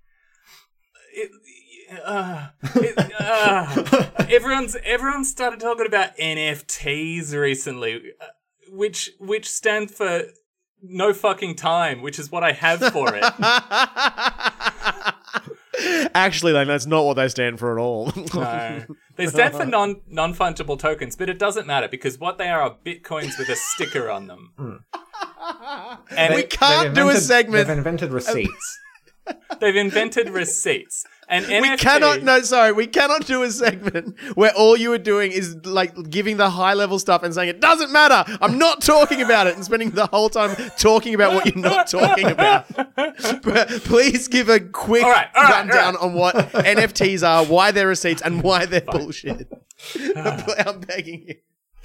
[1.13, 1.31] it,
[2.05, 8.27] uh, it, uh, everyone's everyone's started talking about NFTs recently, uh,
[8.71, 10.25] which which stands for
[10.83, 13.23] no fucking time, which is what I have for it.
[16.15, 18.13] Actually, like that's not what they stand for at all.
[18.35, 18.85] No.
[19.17, 22.63] They stand for non non fungible tokens, but it doesn't matter because what they are
[22.63, 24.53] are bitcoins with a sticker on them.
[24.57, 24.77] Hmm.
[26.17, 27.69] And We can't they've do a invented- segment.
[27.69, 28.79] They've invented receipts.
[29.61, 31.05] they've invented receipts.
[31.31, 32.23] And We NFT, cannot.
[32.23, 36.39] No, sorry, we cannot do a segment where all you are doing is like giving
[36.39, 38.25] the high level stuff and saying it doesn't matter.
[38.41, 41.87] I'm not talking about it, and spending the whole time talking about what you're not
[41.89, 42.67] talking about.
[43.43, 47.45] But please give a quick All right, all right, rundown all on what NFTs are,
[47.45, 49.51] why they're receipts, and why they're bullshit.
[49.97, 51.35] I'm begging you.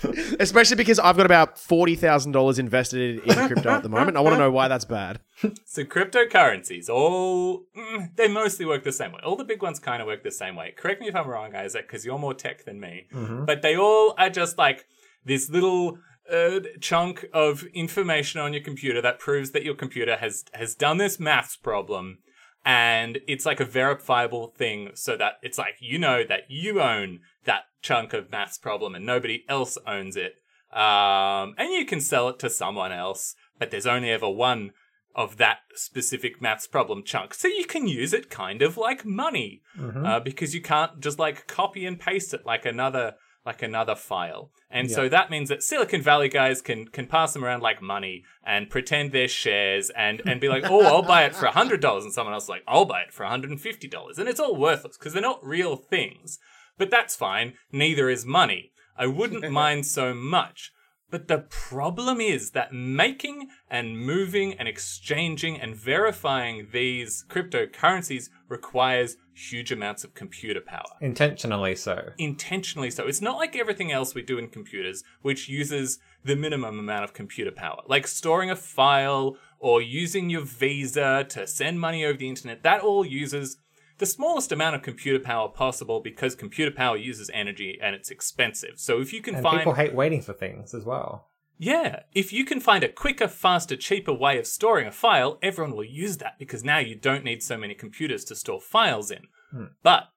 [0.39, 4.17] Especially because I've got about forty thousand dollars invested in crypto at the moment.
[4.17, 5.19] I want to know why that's bad.
[5.65, 9.19] So cryptocurrencies, all mm, they mostly work the same way.
[9.23, 10.73] All the big ones kind of work the same way.
[10.75, 13.07] Correct me if I'm wrong, Isaac, because you're more tech than me.
[13.11, 14.85] But they all are just like
[15.25, 15.97] this little
[16.31, 20.97] uh, chunk of information on your computer that proves that your computer has has done
[20.97, 22.19] this maths problem,
[22.65, 27.19] and it's like a verifiable thing, so that it's like you know that you own
[27.45, 30.33] that chunk of maths problem and nobody else owns it.
[30.73, 34.71] Um, and you can sell it to someone else, but there's only ever one
[35.15, 37.33] of that specific maths problem chunk.
[37.33, 39.61] So you can use it kind of like money,
[40.05, 44.51] uh, because you can't just like copy and paste it like another like another file.
[44.69, 48.23] And so that means that Silicon Valley guys can can pass them around like money
[48.43, 52.03] and pretend they're shares and and be like, oh, I'll buy it for hundred dollars,
[52.03, 54.39] and someone else is like, I'll buy it for hundred and fifty dollars, and it's
[54.39, 56.39] all worthless because they're not real things.
[56.77, 57.53] But that's fine.
[57.71, 58.71] Neither is money.
[58.97, 60.71] I wouldn't mind so much.
[61.11, 69.17] But the problem is that making and moving and exchanging and verifying these cryptocurrencies requires
[69.33, 70.97] huge amounts of computer power.
[71.01, 72.09] Intentionally so.
[72.17, 73.07] Intentionally so.
[73.07, 77.13] It's not like everything else we do in computers, which uses the minimum amount of
[77.13, 77.81] computer power.
[77.87, 82.63] Like storing a file or using your Visa to send money over the internet.
[82.63, 83.57] That all uses
[83.97, 88.73] the smallest amount of computer power possible because computer power uses energy and it's expensive.
[88.77, 91.29] So if you can And find people hate waiting for things as well.
[91.57, 95.75] yeah, if you can find a quicker, faster, cheaper way of storing a file, everyone
[95.75, 99.23] will use that because now you don't need so many computers to store files in.
[99.51, 99.65] Hmm.
[99.83, 100.09] But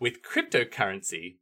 [0.00, 1.36] with cryptocurrency,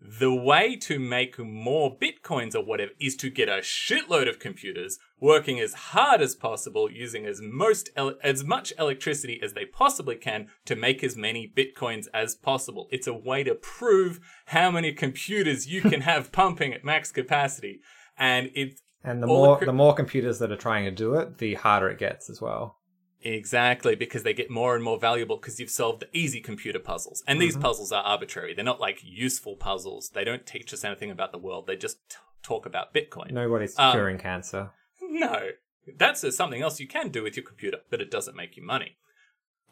[0.00, 4.98] the way to make more bitcoins or whatever is to get a shitload of computers
[5.20, 10.16] working as hard as possible using as most el- as much electricity as they possibly
[10.16, 12.88] can to make as many bitcoins as possible.
[12.90, 17.80] It's a way to prove how many computers you can have pumping at max capacity.
[18.16, 21.14] And it And the All the more the more computers that are trying to do
[21.16, 22.79] it, the harder it gets as well.
[23.22, 27.22] Exactly, because they get more and more valuable because you've solved the easy computer puzzles.
[27.26, 28.54] And these puzzles are arbitrary.
[28.54, 30.10] They're not like useful puzzles.
[30.14, 31.66] They don't teach us anything about the world.
[31.66, 33.32] They just t- talk about Bitcoin.
[33.32, 34.70] Nobody's Um, curing cancer.
[35.02, 35.50] No.
[35.98, 38.64] That's uh, something else you can do with your computer, but it doesn't make you
[38.64, 38.96] money.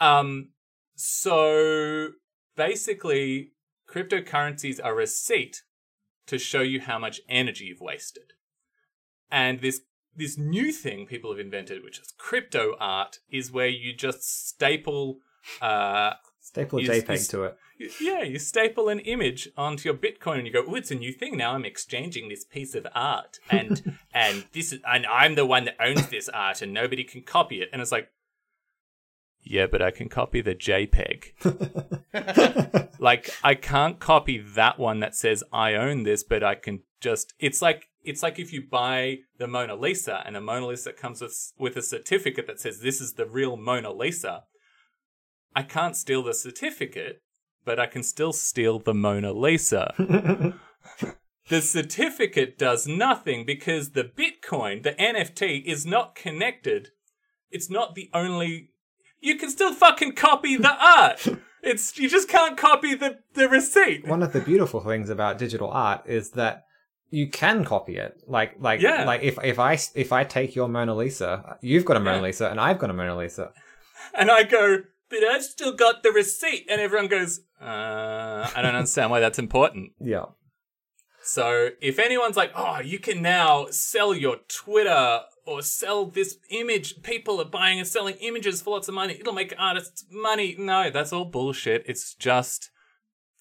[0.01, 0.51] Um,
[0.95, 2.09] so
[2.57, 3.53] basically,
[3.91, 5.63] cryptocurrencies are a receipt
[6.27, 8.33] to show you how much energy you've wasted.
[9.31, 9.81] And this
[10.19, 15.19] this new thing people have invented, which is crypto art, is where you just staple
[15.63, 17.57] uh Staple a you- JPEG you- to it.
[18.01, 21.13] yeah, you staple an image onto your Bitcoin and you go, "Oh, it's a new
[21.13, 21.53] thing now.
[21.55, 25.77] I'm exchanging this piece of art, and and this is, and I'm the one that
[25.81, 28.09] owns this art, and nobody can copy it." And it's like,
[29.43, 31.33] yeah, but I can copy the JPEG.
[32.99, 37.35] like, I can't copy that one that says I own this, but I can just.
[37.39, 41.21] It's like it's like if you buy the Mona Lisa, and the Mona Lisa comes
[41.21, 44.45] with with a certificate that says this is the real Mona Lisa.
[45.55, 47.21] I can't steal the certificate,
[47.65, 49.93] but I can still steal the Mona Lisa.
[51.49, 56.89] the certificate does nothing because the Bitcoin, the NFT, is not connected.
[57.51, 58.71] It's not the only.
[59.21, 61.27] You can still fucking copy the art.
[61.63, 64.07] It's you just can't copy the the receipt.
[64.07, 66.65] One of the beautiful things about digital art is that
[67.11, 68.23] you can copy it.
[68.27, 69.05] Like like Yeah.
[69.05, 72.23] like if if I if I take your Mona Lisa, you've got a Mona Yeah.
[72.23, 73.53] Lisa and I've got a Mona Lisa.
[74.15, 74.79] And I go,
[75.11, 76.67] but I've still got the receipt.
[76.71, 79.93] And everyone goes, uh, I don't understand why that's important.
[80.01, 80.27] Yeah.
[81.23, 87.03] So if anyone's like, oh, you can now sell your Twitter or sell this image,
[87.03, 89.17] people are buying and selling images for lots of money.
[89.21, 90.55] It'll make artists money.
[90.59, 91.85] No, that's all bullshit.
[91.87, 92.71] It's just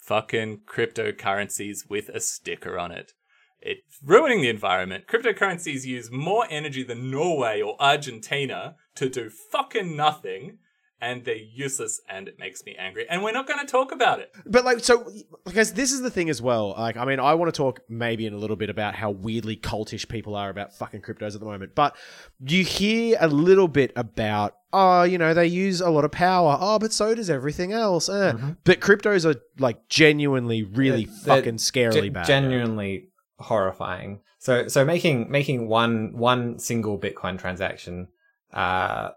[0.02, 3.14] fucking cryptocurrencies with a sticker on it.
[3.62, 5.06] It's ruining the environment.
[5.08, 10.60] Cryptocurrencies use more energy than Norway or Argentina to do fucking nothing.
[11.00, 13.06] And they're useless and it makes me angry.
[13.08, 14.32] And we're not going to talk about it.
[14.48, 15.08] But like, so
[15.46, 16.74] because this is the thing as well.
[16.76, 19.56] Like, I mean, I want to talk maybe in a little bit about how weirdly
[19.56, 21.76] cultish people are about fucking cryptos at the moment.
[21.76, 21.96] But
[22.44, 26.58] you hear a little bit about, oh, you know, they use a lot of power.
[26.60, 28.10] Oh, but so does everything else.
[28.10, 28.34] Eh.
[28.64, 31.26] But cryptos are like genuinely, really Mm-hmm.
[31.26, 32.26] They're fucking scarily Ge- bad.
[32.26, 34.20] Genuinely horrifying.
[34.40, 38.08] So so making making one one single Bitcoin transaction
[38.54, 39.10] uh,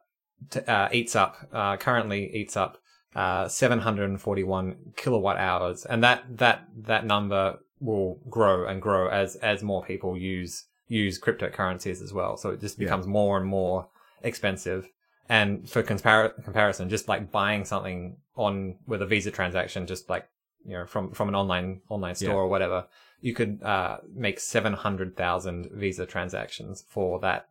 [0.50, 2.78] t- uh eats up uh currently eats up
[3.14, 9.62] uh 741 kilowatt hours and that that that number will grow and grow as as
[9.62, 12.84] more people use use cryptocurrencies as well so it just Yeah.
[12.86, 13.88] becomes more and more
[14.22, 14.88] expensive
[15.28, 20.28] and for compar- comparison just like buying something on with a visa transaction just like
[20.64, 22.34] you know from from an online online store Yeah.
[22.36, 22.86] or whatever
[23.20, 27.46] you could uh make 700,000 visa transactions for that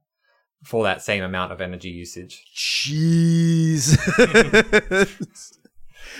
[0.63, 3.95] for that same amount of energy usage Jeez.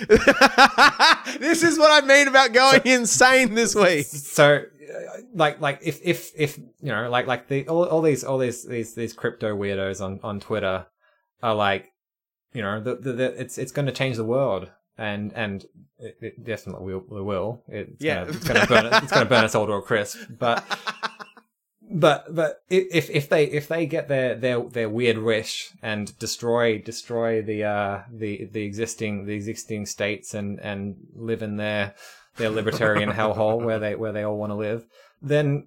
[1.39, 4.05] this is what I mean about going insane this week.
[4.05, 8.23] so uh, like like if if if you know like like the all, all these
[8.23, 10.87] all these these these crypto weirdos on on twitter
[11.43, 11.91] are like
[12.53, 15.65] you know the, the, the it's it's going to change the world and and
[15.97, 18.25] it, it definitely will, will will it's Yeah.
[18.25, 20.63] gonna, it's going to burn it- it's to burn us all to a crisp but
[21.91, 26.77] but but if if they if they get their their their weird wish and destroy
[26.77, 31.95] destroy the uh the the existing the existing states and and live in their
[32.37, 34.85] their libertarian hellhole where they where they all want to live
[35.21, 35.65] then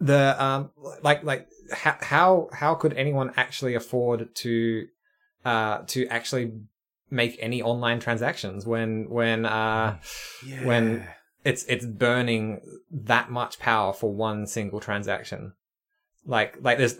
[0.00, 0.70] the um
[1.02, 4.86] like like how how how could anyone actually afford to
[5.44, 6.52] uh to actually
[7.10, 9.98] make any online transactions when when uh
[10.62, 11.06] when
[11.44, 15.52] it's it's burning that much power for one single transaction.
[16.26, 16.96] Like like there's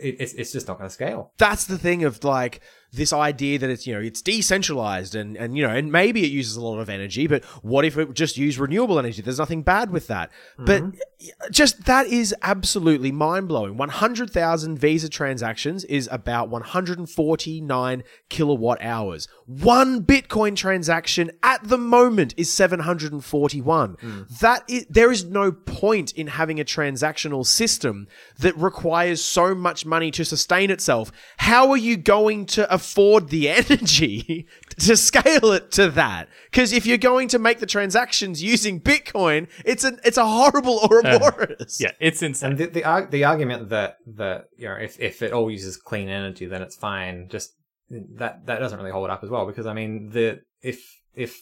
[0.00, 1.32] it's it's just not going to scale.
[1.38, 2.60] That's the thing of like
[2.92, 6.30] this idea that it's you know it's decentralized and and you know and maybe it
[6.30, 9.22] uses a lot of energy but what if it just used renewable energy?
[9.22, 10.30] There's nothing bad with that.
[10.58, 11.50] But mm-hmm.
[11.50, 13.76] just that is absolutely mind-blowing.
[13.76, 19.28] 100000 visa transactions is about 149 kilowatt hours.
[19.46, 24.22] One bitcoin transaction at the moment is 741 hmm.
[24.40, 28.08] that is there is no point in having a transactional system
[28.38, 31.10] that requires so much money to sustain itself.
[31.38, 34.46] How are you going to afford the energy
[34.78, 36.28] to scale it to that.
[36.50, 40.76] Because if you're going to make the transactions using bitcoin it's a it's a horrible
[40.86, 41.78] ouroboros.
[41.84, 42.50] Yeah, it's insane.
[42.50, 43.90] and the the, arg- the argument that
[44.22, 47.28] that you know if if it all uses clean energy then it's fine.
[47.28, 47.48] Just
[47.90, 50.26] that that doesn't really hold up as well because i mean the
[50.60, 50.78] if
[51.14, 51.32] if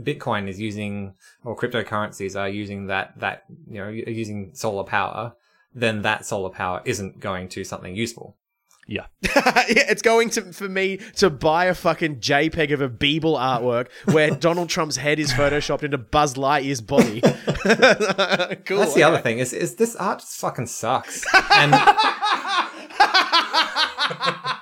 [0.00, 1.14] bitcoin is using
[1.44, 5.32] or cryptocurrencies are using that that you know u- using solar power
[5.72, 8.36] then that solar power isn't going to something useful
[8.86, 9.06] yeah.
[9.22, 13.88] yeah, it's going to for me to buy a fucking JPEG of a Beeple artwork
[14.12, 17.20] where Donald Trump's head is photoshopped into Buzz Lightyear's body.
[17.20, 17.32] cool.
[18.78, 21.24] That's the other thing is is this art fucking sucks.
[21.50, 21.74] And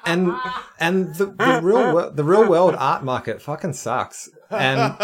[0.04, 0.34] and
[0.78, 4.30] and the, the real the real world art market fucking sucks.
[4.50, 4.94] And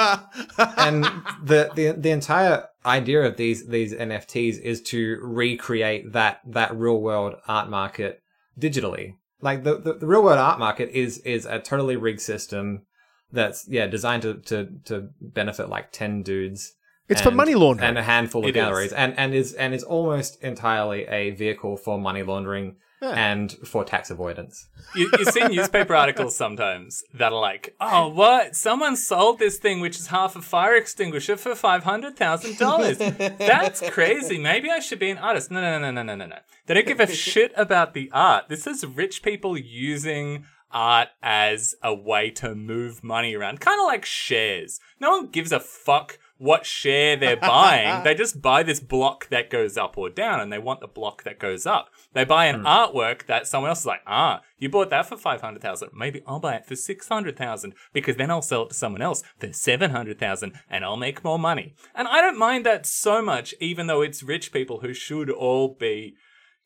[0.77, 1.05] and
[1.43, 7.01] the, the the entire idea of these these NFTs is to recreate that that real
[7.01, 8.23] world art market
[8.59, 9.15] digitally.
[9.41, 12.83] Like the, the, the real world art market is is a totally rigged system
[13.31, 16.75] that's yeah designed to to, to benefit like ten dudes.
[17.09, 17.89] It's for money laundering.
[17.89, 18.61] and a handful of It is.
[18.63, 23.85] galleries, and and is and is almost entirely a vehicle for money laundering and for
[23.85, 24.69] tax avoidance.
[24.95, 28.57] you, you see newspaper articles sometimes that are like, "Oh, what?
[28.57, 32.99] Someone sold this thing, which is half a fire extinguisher, for five hundred thousand dollars.
[32.99, 34.39] That's crazy.
[34.39, 36.39] Maybe I should be an artist." No, no, no, no, no, no, no.
[36.67, 38.49] They don't give a shit about the art.
[38.49, 43.87] This is rich people using art as a way to move money around, kind of
[43.87, 44.81] like shares.
[45.01, 48.03] No one gives a fuck what share they're buying.
[48.05, 51.25] they just buy this block that goes up or down, and they want the block
[51.25, 51.91] that goes up.
[52.15, 55.41] They buy an artwork that someone else is like, ah, you bought that for five
[55.41, 55.91] hundred thousand.
[55.95, 59.03] Maybe I'll buy it for six hundred thousand because then I'll sell it to someone
[59.03, 61.75] else for seven hundred thousand, and I'll make more money.
[61.95, 65.77] And I don't mind that so much, even though it's rich people who should all
[65.79, 66.15] be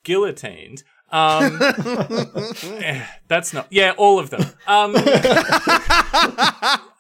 [0.05, 0.85] guillotined.
[1.13, 1.59] Um,
[2.81, 3.67] eh, that's not.
[3.71, 4.41] Yeah, all of them.
[4.67, 4.95] Um,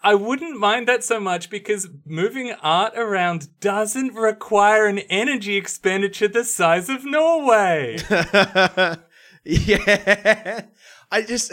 [0.04, 6.28] I wouldn't mind that so much because moving art around doesn't require an energy expenditure
[6.28, 7.96] the size of Norway.
[9.44, 10.62] yeah.
[11.10, 11.52] I just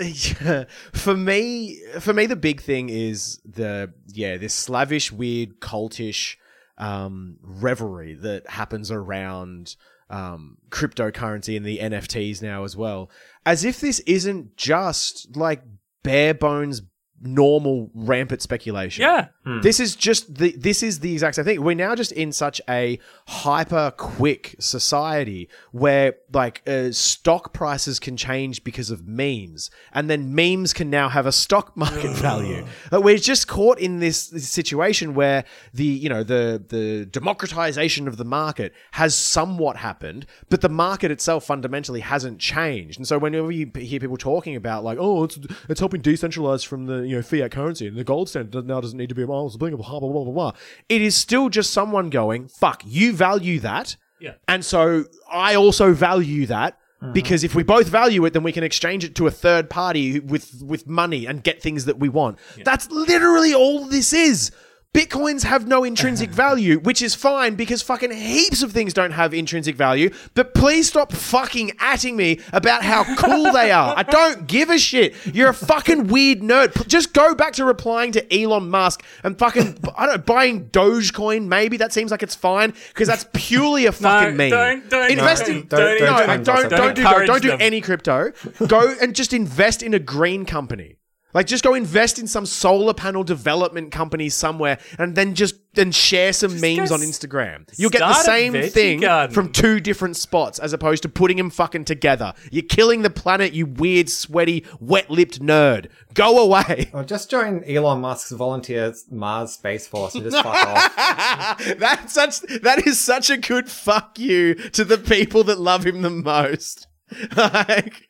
[0.94, 6.38] for me for me the big thing is the yeah this slavish weird cultish
[6.78, 9.76] um, revelry that happens around
[10.10, 13.10] um, cryptocurrency and the NFTs now as well.
[13.46, 15.64] As if this isn't just like
[16.04, 16.82] bare bones
[17.22, 19.02] normal rampant speculation.
[19.02, 19.28] Yeah.
[19.62, 21.64] This is just the this is the exact same thing.
[21.64, 28.18] We're now just in such a hyper quick society where like uh, stock prices can
[28.18, 32.66] change because of memes, and then memes can now have a stock market value.
[32.92, 35.44] Like we're just caught in this, this situation where
[35.74, 41.12] the you know the the democratization of the market has somewhat happened, but the market
[41.12, 43.00] itself fundamentally hasn't changed.
[43.00, 46.86] And so whenever you hear people talking about like oh it's it's helping decentralize from
[46.86, 49.39] the you know fiat currency and the gold standard now doesn't need to be oh,
[49.48, 50.52] it's blah, blah, blah, blah, blah, blah.
[50.88, 53.96] It is still just someone going, fuck, you value that.
[54.20, 54.34] Yeah.
[54.48, 57.14] And so I also value that mm-hmm.
[57.14, 60.20] because if we both value it, then we can exchange it to a third party
[60.20, 62.40] with, with money and get things that we want.
[62.64, 64.52] That's literally all this is.
[65.00, 69.36] Bitcoins have no intrinsic value, which is fine because fucking heaps of things don't have
[69.36, 70.10] intrinsic value.
[70.34, 73.94] But please stop fucking atting me about how cool they are.
[73.96, 75.14] I don't give a shit.
[75.28, 76.88] You're a fucking weird nerd.
[76.88, 81.46] Just go back to replying to Elon Musk and fucking, I don't know, buying Dogecoin.
[81.46, 84.50] Maybe that seems like it's fine because that's purely a fucking meme.
[84.50, 85.68] don't- don't- invest don't- in.
[85.68, 88.32] don't- no, don't don't, don't don't, do don't do any crypto.
[88.66, 90.96] Go and just invest in a green company.
[91.34, 95.92] Like just go invest in some solar panel development company somewhere and then just then
[95.92, 97.70] share some memes on Instagram.
[97.78, 99.34] You'll get the same thing garden.
[99.34, 102.34] from two different spots as opposed to putting them fucking together.
[102.52, 105.88] You're killing the planet, you weird, sweaty, wet-lipped nerd.
[106.14, 106.90] Go away.
[107.00, 111.64] Or oh, just join Elon Musk's volunteer Mars Space Force and just fuck off.
[111.78, 116.02] That's such that is such a good fuck you to the people that love him
[116.02, 116.88] the most.
[117.36, 118.10] Like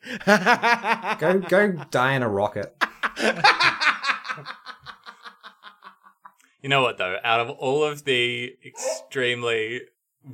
[1.18, 2.74] Go go die in a rocket.
[6.62, 7.18] You know what though?
[7.24, 9.82] Out of all of the extremely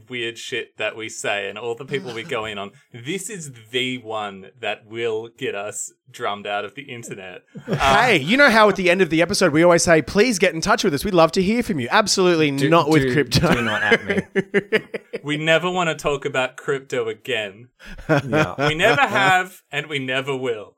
[0.09, 3.53] weird shit that we say and all the people we go in on, this is
[3.71, 7.43] the one that will get us drummed out of the internet.
[7.67, 10.55] Hey, you know how at the end of the episode we always say, please get
[10.55, 11.05] in touch with us.
[11.05, 11.89] We'd love to hear from you.
[11.91, 13.53] Absolutely Do- not with crypto.
[13.55, 14.81] Do not at me.
[15.25, 17.69] We never want to talk about crypto again.
[18.09, 18.55] Yeah.
[18.69, 20.77] We never have and we never will.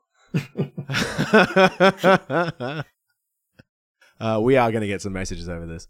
[4.19, 5.87] uh, we are going to get some messages over this.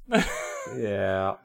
[0.78, 1.36] Yeah.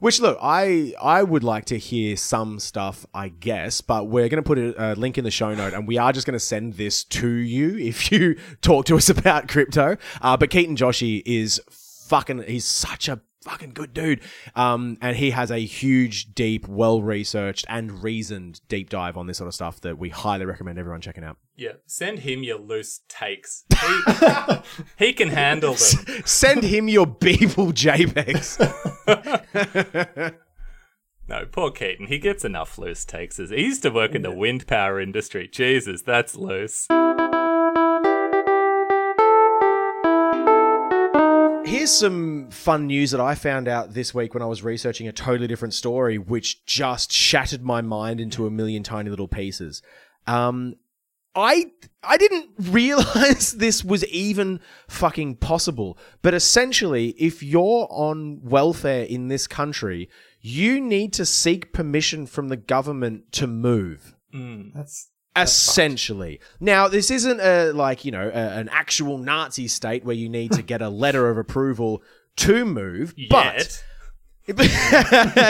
[0.00, 4.42] Which look, I I would like to hear some stuff, I guess, but we're going
[4.42, 6.40] to put a, a link in the show note, and we are just going to
[6.40, 9.96] send this to you if you talk to us about crypto.
[10.20, 12.42] Uh, but Ketan Joshi is fucking.
[12.42, 14.20] He's such a fucking good dude,
[14.56, 19.38] um, and he has a huge, deep, well researched and reasoned deep dive on this
[19.38, 21.36] sort of stuff that we highly recommend everyone checking out.
[21.54, 23.64] Yeah, send him your loose takes.
[23.80, 24.02] He,
[25.06, 26.22] he can handle them.
[26.26, 28.58] Send him your Beeple JPEGs.
[31.28, 32.06] No, poor Ketan.
[32.06, 33.38] He gets enough loose takes.
[33.38, 35.48] He used to work in the wind power industry.
[35.48, 36.86] Jesus, that's loose.
[41.66, 45.12] Here's some fun news that I found out this week when I was researching a
[45.12, 49.82] totally different story, which just shattered my mind into a million tiny little pieces.
[50.28, 50.76] Um,
[51.34, 51.72] I
[52.04, 55.98] I didn't realize this was even fucking possible.
[56.22, 60.08] But essentially, if you're on welfare in this country,
[60.40, 64.14] you need to seek permission from the government to move.
[64.72, 66.40] That's Essentially.
[66.60, 70.52] Now, this isn't a like you know a, an actual Nazi state where you need
[70.52, 72.02] to get a letter of approval
[72.36, 73.30] to move, Yet.
[73.30, 73.84] but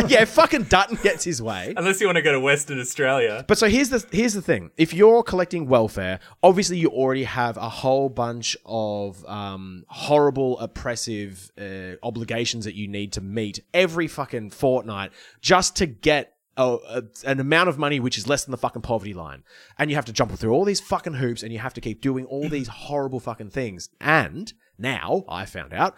[0.08, 1.74] yeah, fucking Dutton gets his way.
[1.76, 3.44] Unless you want to go to Western Australia.
[3.46, 7.58] But so here's the here's the thing: if you're collecting welfare, obviously you already have
[7.58, 14.08] a whole bunch of um, horrible, oppressive uh, obligations that you need to meet every
[14.08, 15.12] fucking fortnight
[15.42, 16.32] just to get.
[16.58, 19.44] A, a, an amount of money which is less than the fucking poverty line,
[19.78, 22.00] and you have to jump through all these fucking hoops, and you have to keep
[22.00, 23.90] doing all these horrible fucking things.
[24.00, 25.94] And now I found out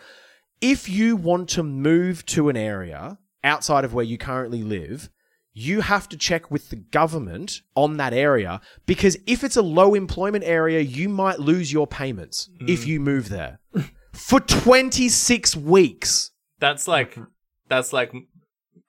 [0.61, 5.11] if you want to move to an area outside of where you currently live,
[5.53, 9.95] you have to check with the government on that area because if it's a low
[9.95, 12.69] employment area, you might lose your payments mm.
[12.69, 13.59] if you move there
[14.13, 16.31] for 26 weeks.
[16.61, 17.25] That's like mm-hmm.
[17.69, 18.13] that's like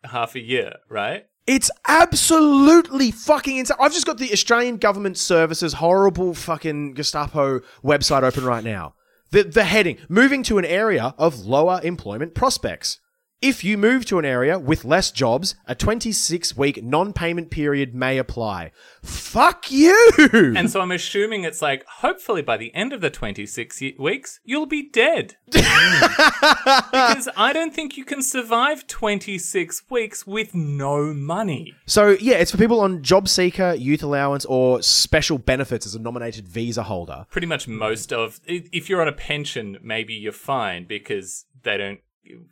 [0.03, 1.25] half a year, right?
[1.49, 3.77] It's absolutely fucking insane.
[3.79, 8.93] I've just got the Australian Government Services horrible fucking Gestapo website open right now.
[9.31, 12.99] The, the heading moving to an area of lower employment prospects.
[13.41, 17.95] If you move to an area with less jobs, a 26 week non payment period
[17.95, 18.71] may apply.
[19.01, 19.95] Fuck you!
[20.33, 24.65] And so I'm assuming it's like, hopefully by the end of the 26 weeks, you'll
[24.65, 25.37] be dead.
[25.45, 31.73] because I don't think you can survive 26 weeks with no money.
[31.85, 35.99] so, yeah, it's for people on job seeker, youth allowance, or special benefits as a
[35.99, 37.25] nominated visa holder.
[37.31, 42.01] Pretty much most of, if you're on a pension, maybe you're fine because they don't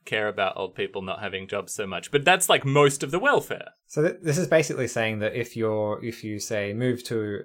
[0.05, 2.11] care about old people not having jobs so much.
[2.11, 3.69] But that's like most of the welfare.
[3.85, 7.43] So th- this is basically saying that if you're if you say move to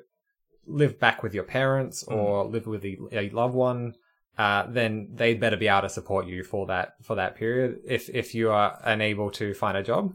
[0.67, 3.95] live back with your parents or live with a, a loved one,
[4.39, 7.81] uh, then they'd better be able to support you for that for that period.
[7.87, 10.15] If if you are unable to find a job,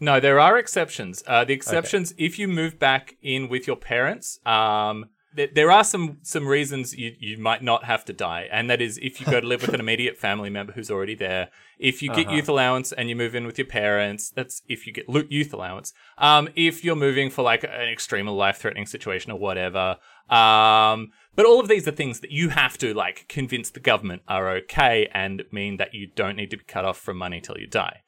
[0.00, 1.22] No, there are exceptions.
[1.26, 6.18] Uh, the exceptions, if you move back in with your parents, um, there are some
[6.22, 9.40] some reasons you, you might not have to die, and that is if you go
[9.40, 11.50] to live with an immediate family member who's already there.
[11.78, 12.36] If you get Uh-huh.
[12.36, 15.92] youth allowance and you move in with your parents, that's if you get youth allowance.
[16.16, 19.98] Um, if you're moving for like an extreme or life threatening situation or whatever.
[20.28, 24.22] Um, but all of these are things that you have to like convince the government
[24.28, 27.56] are okay and mean that you don't need to be cut off from money till
[27.58, 28.00] you die.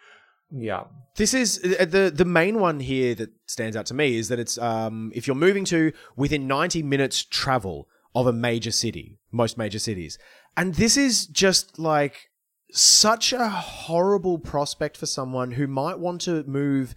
[0.50, 0.84] Yeah,
[1.16, 4.38] This is uh, the the main one here that stands out to me is that
[4.38, 9.56] it's um, if you're moving to within 90 minutes travel of a major city, most
[9.56, 10.18] major cities,
[10.56, 12.30] and this is just like
[12.72, 16.94] such a horrible prospect for someone who might want to move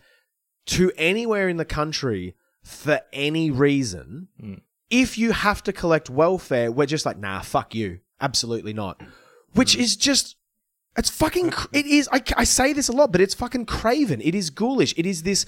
[0.66, 4.28] to anywhere in the country for any reason.
[4.89, 9.01] If you have to collect welfare, we're just like, nah, fuck you, absolutely not.
[9.54, 10.36] Which is just
[10.98, 11.50] it's fucking.
[11.52, 12.08] cr- It is.
[12.12, 14.22] I, I say this a lot, but it's fucking craven.
[14.22, 14.94] It is ghoulish.
[14.98, 15.46] It is this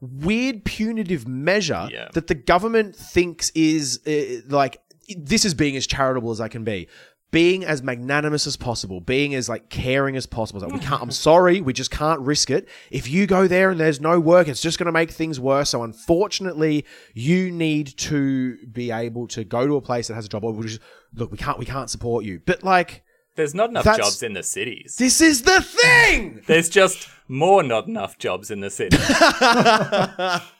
[0.00, 2.08] weird punitive measure Yeah.
[2.14, 4.80] that the government thinks is uh, like
[5.16, 6.88] this is being as charitable as I can be.
[7.30, 10.62] Being as magnanimous as possible, being as like caring as possible.
[10.62, 11.02] It's like, we can't.
[11.02, 12.66] I'm sorry, we just can't risk it.
[12.90, 15.68] If you go there and there's no work, it's just going to make things worse.
[15.68, 20.28] So unfortunately, you need to be able to go to a place that has a
[20.30, 20.42] job.
[20.42, 20.80] Or we just
[21.14, 22.40] look, we can't, we can't support you.
[22.46, 23.02] But like,
[23.38, 24.96] There's not enough That's- jobs in the cities.
[24.98, 26.42] this is the thing.
[26.46, 28.96] There's just more not enough jobs in the city.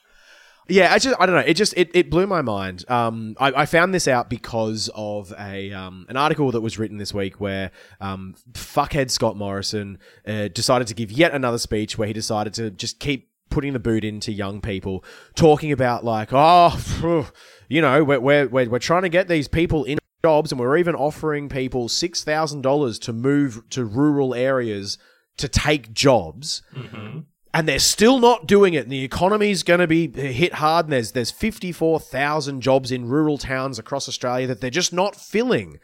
[0.70, 1.40] Yeah, I just I don't know.
[1.40, 2.84] It just it, it blew my mind.
[2.90, 6.98] Um, I, I found this out because of a um, an article that was written
[6.98, 7.70] this week where
[8.02, 12.70] um, fuckhead Scott Morrison uh, decided to give yet another speech where he decided to
[12.70, 15.02] just keep putting the boot into young people,
[15.34, 17.26] talking about like, oh, phew,
[17.70, 20.76] you know, we're, we're we're we're trying to get these people in jobs, and we're
[20.76, 24.98] even offering people six thousand dollars to move to rural areas
[25.38, 27.20] to take jobs mm-hmm.
[27.54, 28.84] and they're still not doing it.
[28.84, 30.86] And the economy's going to be hit hard.
[30.86, 35.78] And there's there's 54,000 jobs in rural towns across Australia that they're just not filling.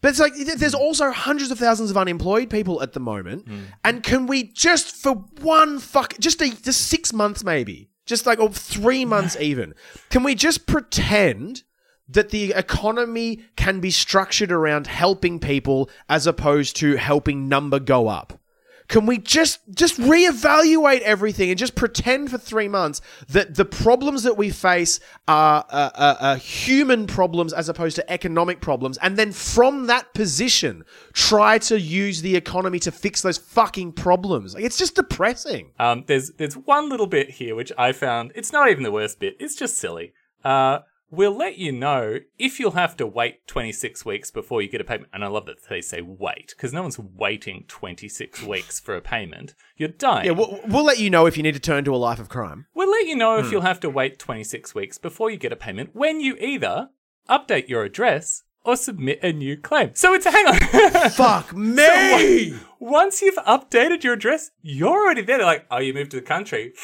[0.00, 0.80] But it's like there's mm.
[0.80, 3.46] also hundreds of thousands of unemployed people at the moment.
[3.46, 3.64] Mm.
[3.84, 8.40] And can we just for one fuck just a just six months maybe, just like
[8.40, 9.74] or three months even,
[10.08, 11.64] can we just pretend?
[12.10, 18.08] That the economy can be structured around helping people as opposed to helping number go
[18.08, 18.40] up.
[18.88, 24.24] Can we just just reevaluate everything and just pretend for three months that the problems
[24.24, 24.98] that we face
[25.28, 30.12] are, uh, uh, uh, human problems as opposed to economic problems, and then from that
[30.12, 34.54] position try to use the economy to fix those fucking problems?
[34.54, 35.70] Like, it's just depressing.
[35.78, 39.20] Um, there's there's one little bit here which I found it's not even the worst
[39.20, 39.36] bit.
[39.38, 40.14] It's just silly.
[40.42, 40.80] Uh,
[41.10, 44.84] we'll let you know if you'll have to wait 26 weeks before you get a
[44.84, 45.10] payment.
[45.12, 49.00] And I love that they say wait because no one's waiting 26 weeks for a
[49.00, 49.54] payment.
[49.76, 50.26] You're dying.
[50.26, 52.28] Yeah, we'll, we'll let you know if you need to turn to a life of
[52.28, 52.66] crime.
[52.74, 53.44] We'll let you know Hmm.
[53.46, 56.90] if you'll have to wait 26 weeks before you get a payment when you either
[57.28, 59.90] update your address or submit a new claim.
[59.94, 61.10] So it's hang on.
[61.10, 62.54] Fuck me!
[62.78, 65.38] Once you've updated your address, you're already there.
[65.38, 66.74] They're like, oh, you moved to the country.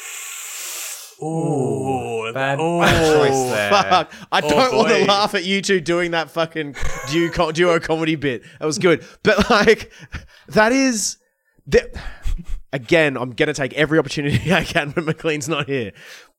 [1.21, 1.96] Ooh,
[2.33, 3.69] bad, oh, bad choice there.
[3.69, 4.11] Fuck.
[4.31, 6.75] I Oh, don't want to laugh at you two doing that fucking
[7.09, 8.43] duo, co- duo comedy bit.
[8.59, 9.05] That was good.
[9.23, 9.91] But like,
[10.49, 11.17] that is.
[11.65, 11.89] The,
[12.71, 15.91] again, I'm going to take every opportunity I can when McLean's not here.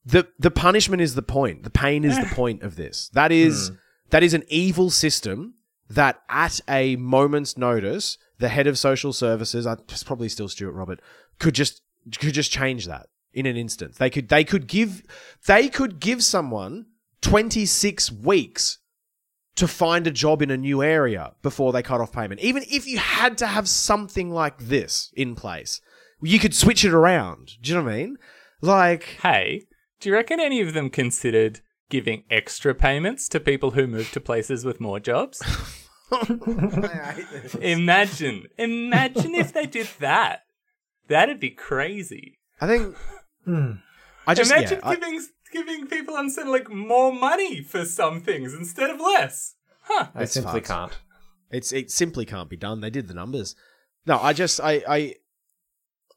[0.06, 1.64] The, the punishment is the point.
[1.64, 3.10] The pain is the point of this.
[3.12, 3.72] That is,
[4.10, 5.54] that is an evil system
[5.90, 10.72] that at a moment's notice, the head of social services, I, it's probably still Stuart
[10.72, 11.00] Robert,
[11.38, 11.82] could just
[12.18, 13.96] could just change that in an instant.
[13.96, 15.02] They could they could give
[15.46, 16.86] they could give someone
[17.22, 18.78] 26 weeks
[19.56, 22.40] to find a job in a new area before they cut off payment.
[22.40, 25.80] Even if you had to have something like this in place,
[26.22, 27.52] you could switch it around.
[27.60, 28.16] Do you know what I mean?
[28.60, 29.66] Like Hey,
[30.00, 31.60] do you reckon any of them considered
[31.90, 35.42] giving extra payments to people who move to places with more jobs?
[37.60, 40.44] imagine, imagine if they did that.
[41.08, 42.38] That'd be crazy.
[42.60, 42.96] I think.
[43.48, 43.70] Hmm.
[44.26, 45.20] I just Imagine yeah, I- giving
[45.52, 49.54] giving people on Centrelink more money for some things instead of less.
[49.82, 50.08] Huh.
[50.14, 50.66] I simply fucked.
[50.66, 50.98] can't.
[51.50, 52.82] It's it simply can't be done.
[52.82, 53.56] They did the numbers.
[54.06, 55.14] No, I just I I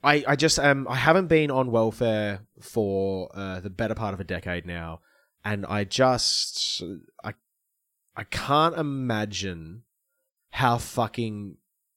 [0.03, 4.19] I, I just um I haven't been on welfare for uh, the better part of
[4.19, 4.99] a decade now,
[5.45, 6.83] and I just
[7.23, 7.33] I
[8.17, 9.83] I can't imagine
[10.49, 11.55] how fucking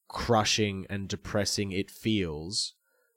[0.09, 2.75] crushing and depressing it feels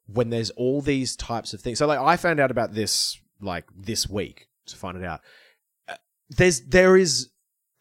[0.08, 1.80] when there's all these types of things.
[1.80, 5.22] So like I found out about this like this week to find it out.
[5.88, 5.96] Uh,
[6.30, 7.30] There's there is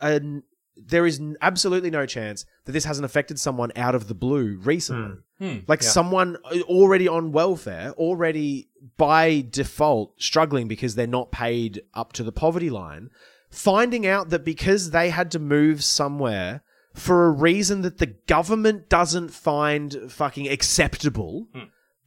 [0.00, 0.42] an
[0.76, 5.16] there is absolutely no chance that this hasn't affected someone out of the blue recently.
[5.38, 5.58] Hmm.
[5.66, 5.88] Like Yeah.
[5.88, 8.68] someone already on welfare, already
[8.98, 13.08] by default struggling because they're not paid up to the poverty line,
[13.50, 16.62] finding out that because they had to move somewhere
[16.94, 21.46] for a reason that the government doesn't find fucking acceptable,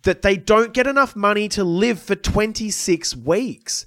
[0.03, 3.85] that they don't get enough money to live for 26 weeks.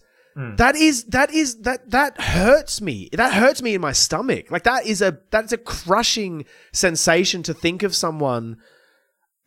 [0.56, 3.10] That is that is that that hurts me.
[3.12, 4.50] That hurts me in my stomach.
[4.50, 8.56] Like that is a that's a crushing sensation to think of someone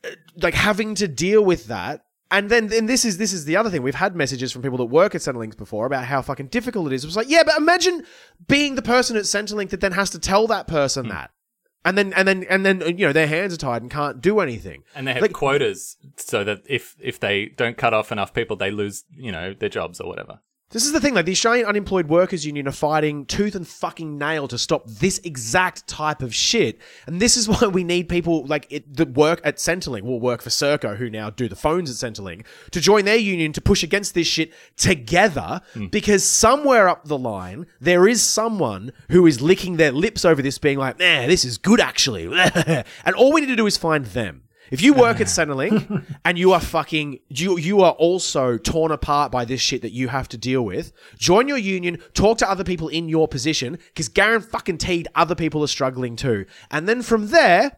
[0.03, 2.05] uh, like having to deal with that.
[2.29, 3.81] And then and this is this is the other thing.
[3.81, 6.93] We've had messages from people that work at Centrelink before about how fucking difficult it
[6.93, 7.03] is.
[7.03, 8.05] It was like, yeah, but imagine
[8.47, 11.31] being the person at Centrelink that then has to tell that person that.
[11.85, 14.39] And then and then and then you know their hands are tied and can't do
[14.39, 14.83] anything.
[14.95, 18.55] And they have Like- quotas so that if if they don't cut off enough people,
[18.57, 20.39] they lose you know their jobs or whatever.
[20.71, 24.17] This is the thing, like the Australian Unemployed Workers Union are fighting tooth and fucking
[24.17, 26.79] nail to stop this exact type of shit.
[27.05, 30.41] And this is why we need people like it, that work at Centrelink, will work
[30.41, 33.83] for Serco, who now do the phones at Centrelink, to join their union to push
[33.83, 35.61] against this shit together.
[35.73, 35.87] Hmm.
[35.87, 40.57] Because somewhere up the line, there is someone who is licking their lips over this,
[40.57, 42.25] being like, nah, this is good actually.
[42.25, 44.44] and all we need to do is find them.
[44.71, 45.29] If you work at uh.
[45.29, 49.91] Centrelink and you are fucking you you are also torn apart by this shit that
[49.91, 53.77] you have to deal with, join your union, talk to other people in your position,
[53.87, 56.45] because Garen fucking teed other people are struggling too.
[56.71, 57.77] And then from there,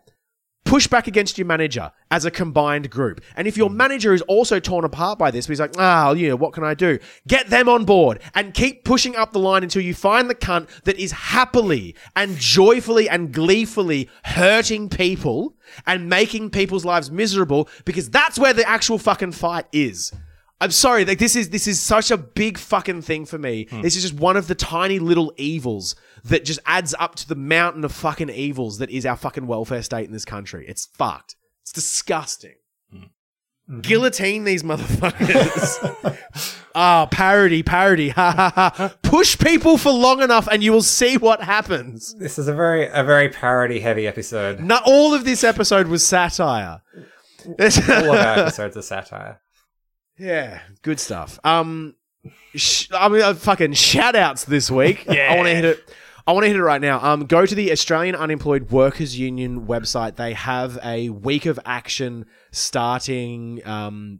[0.68, 3.22] push back against your manager as a combined group.
[3.38, 6.36] And if your manager is also torn apart by this, he's like, ah, you know,
[6.36, 6.99] what can I do?
[7.26, 10.68] Get them on board and keep pushing up the line until you find the cunt
[10.84, 15.55] that is happily and joyfully and gleefully hurting people
[15.86, 20.11] and making people's lives miserable because that's where the actual fucking fight is.
[20.60, 23.68] I'm sorry, like this is this is such a big fucking thing for me.
[23.70, 23.82] Hmm.
[23.82, 27.36] This is just one of the tiny little evils that just adds up to the
[27.36, 30.66] mountain of fucking evils that is our fucking welfare state in this country.
[30.68, 31.36] It's fucked.
[31.62, 32.55] It's disgusting.
[32.91, 32.97] Hmm.
[33.70, 33.82] Mm-hmm.
[33.82, 36.18] Guillotine these motherfuckers.
[36.80, 38.10] Ah, parody, parody.
[38.10, 38.95] Ha ha ha.
[39.01, 42.14] Push people for long enough and you will see what happens.
[42.20, 44.60] This is a very a very parody heavy episode.
[44.60, 46.84] Not all of this episode was satire.
[47.47, 49.41] All of our episodes are satire.
[50.18, 51.39] Yeah, good stuff.
[51.43, 51.95] Um,
[52.55, 55.05] sh- I mean, uh, fucking shout outs this week.
[55.09, 55.32] Yeah.
[55.34, 55.93] I want to hit it.
[56.26, 56.99] I want to hit it right now.
[57.01, 60.18] Um, go to the Australian Unemployed Workers Union website.
[60.18, 63.65] They have a week of action starting.
[63.65, 64.20] Um,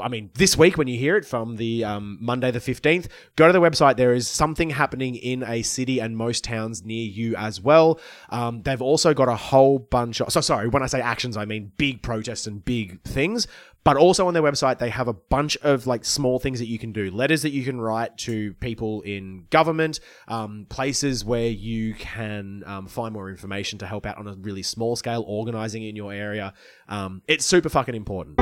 [0.00, 3.46] I mean, this week when you hear it from the um, Monday the 15th, go
[3.46, 3.96] to the website.
[3.96, 7.98] There is something happening in a city and most towns near you as well.
[8.28, 10.30] Um, they've also got a whole bunch of.
[10.32, 13.46] So, sorry, when I say actions, I mean big protests and big things.
[13.84, 16.78] But also on their website, they have a bunch of like small things that you
[16.78, 21.94] can do, letters that you can write to people in government, um, places where you
[21.94, 25.96] can um, find more information to help out on a really small scale, organizing in
[25.96, 26.52] your area.
[26.88, 28.38] Um, it's super fucking important.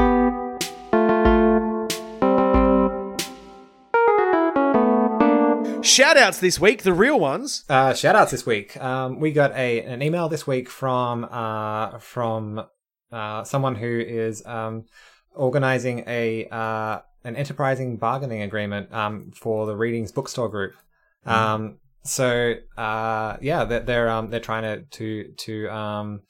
[5.87, 7.65] Shout outs this week, the real ones.
[7.69, 8.77] Uh, shout outs this week.
[8.77, 12.67] Um, we got a an email this week from uh, from
[13.13, 14.87] uh, someone who is um,
[15.37, 20.75] organizing a uh, an enterprising bargaining agreement um, for the Readings Bookstore Group.
[21.25, 26.23] Um, so uh, yeah, they're they're, um, they're trying to to to um,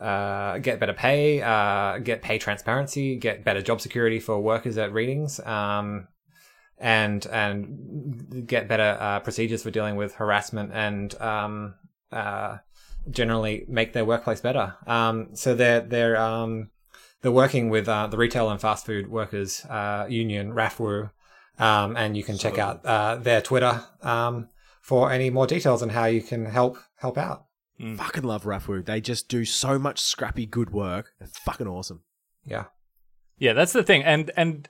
[0.00, 4.92] uh, get better pay, uh, get pay transparency, get better job security for workers at
[4.92, 5.40] Readings.
[5.40, 6.08] Um,
[6.80, 11.74] and and get better uh, procedures for dealing with harassment and um,
[12.10, 12.56] uh,
[13.10, 14.74] generally make their workplace better.
[14.86, 16.70] Um, so they're they're um,
[17.22, 21.10] they're working with uh, the retail and fast food workers uh, union RAFWU,
[21.58, 24.48] um, and you can check out uh, their Twitter um,
[24.80, 27.46] for any more details on how you can help help out.
[27.96, 28.84] Fucking love RAFWU.
[28.84, 31.12] They just do so much scrappy good work.
[31.18, 32.02] They're fucking awesome.
[32.44, 32.64] Yeah.
[33.38, 34.68] Yeah, that's the thing, and and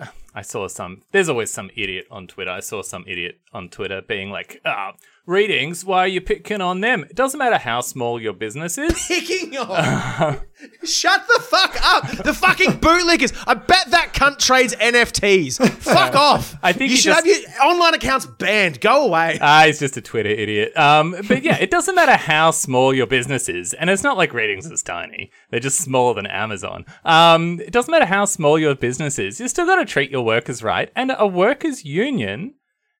[0.00, 1.02] uh, I saw some.
[1.12, 2.50] There's always some idiot on Twitter.
[2.50, 4.94] I saw some idiot on Twitter being like, "Ah,
[5.26, 5.84] readings.
[5.84, 7.04] Why are you picking on them?
[7.04, 10.40] It doesn't matter how small your business is." Picking on.
[10.84, 12.24] Shut the fuck up.
[12.24, 13.32] The fucking bootlickers.
[13.46, 15.58] I bet that cunt trades NFTs.
[15.82, 16.56] Fuck off.
[16.62, 18.80] I think you should just- have your online accounts banned.
[18.80, 19.38] Go away.
[19.40, 20.76] Ah, he's just a Twitter idiot.
[20.76, 24.32] Um, but yeah, it doesn't matter how small your business is, and it's not like
[24.32, 25.30] Readings is tiny.
[25.50, 26.84] They're just smaller than Amazon.
[27.04, 29.40] Um, it doesn't matter how small your business is.
[29.40, 32.54] You still got to treat your workers right, and a workers' union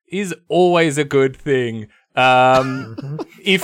[0.08, 1.88] is always a good thing.
[2.16, 3.62] Um, if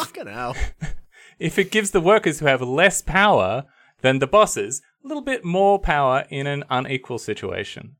[1.38, 3.64] if it gives the workers who have less power
[4.02, 7.96] than the bosses a little bit more power in an unequal situation.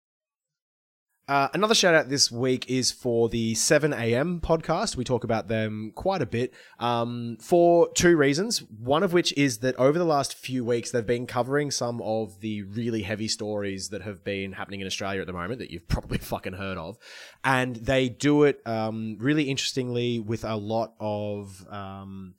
[1.28, 4.40] Uh, another shout out this week is for the 7 a.m.
[4.40, 4.96] podcast.
[4.96, 8.58] We talk about them quite a bit um, for two reasons.
[8.62, 12.40] One of which is that over the last few weeks, they've been covering some of
[12.40, 15.86] the really heavy stories that have been happening in Australia at the moment that you've
[15.88, 16.98] probably fucking heard of.
[17.44, 21.64] And they do it um, really interestingly with a lot of.
[21.70, 22.34] Um,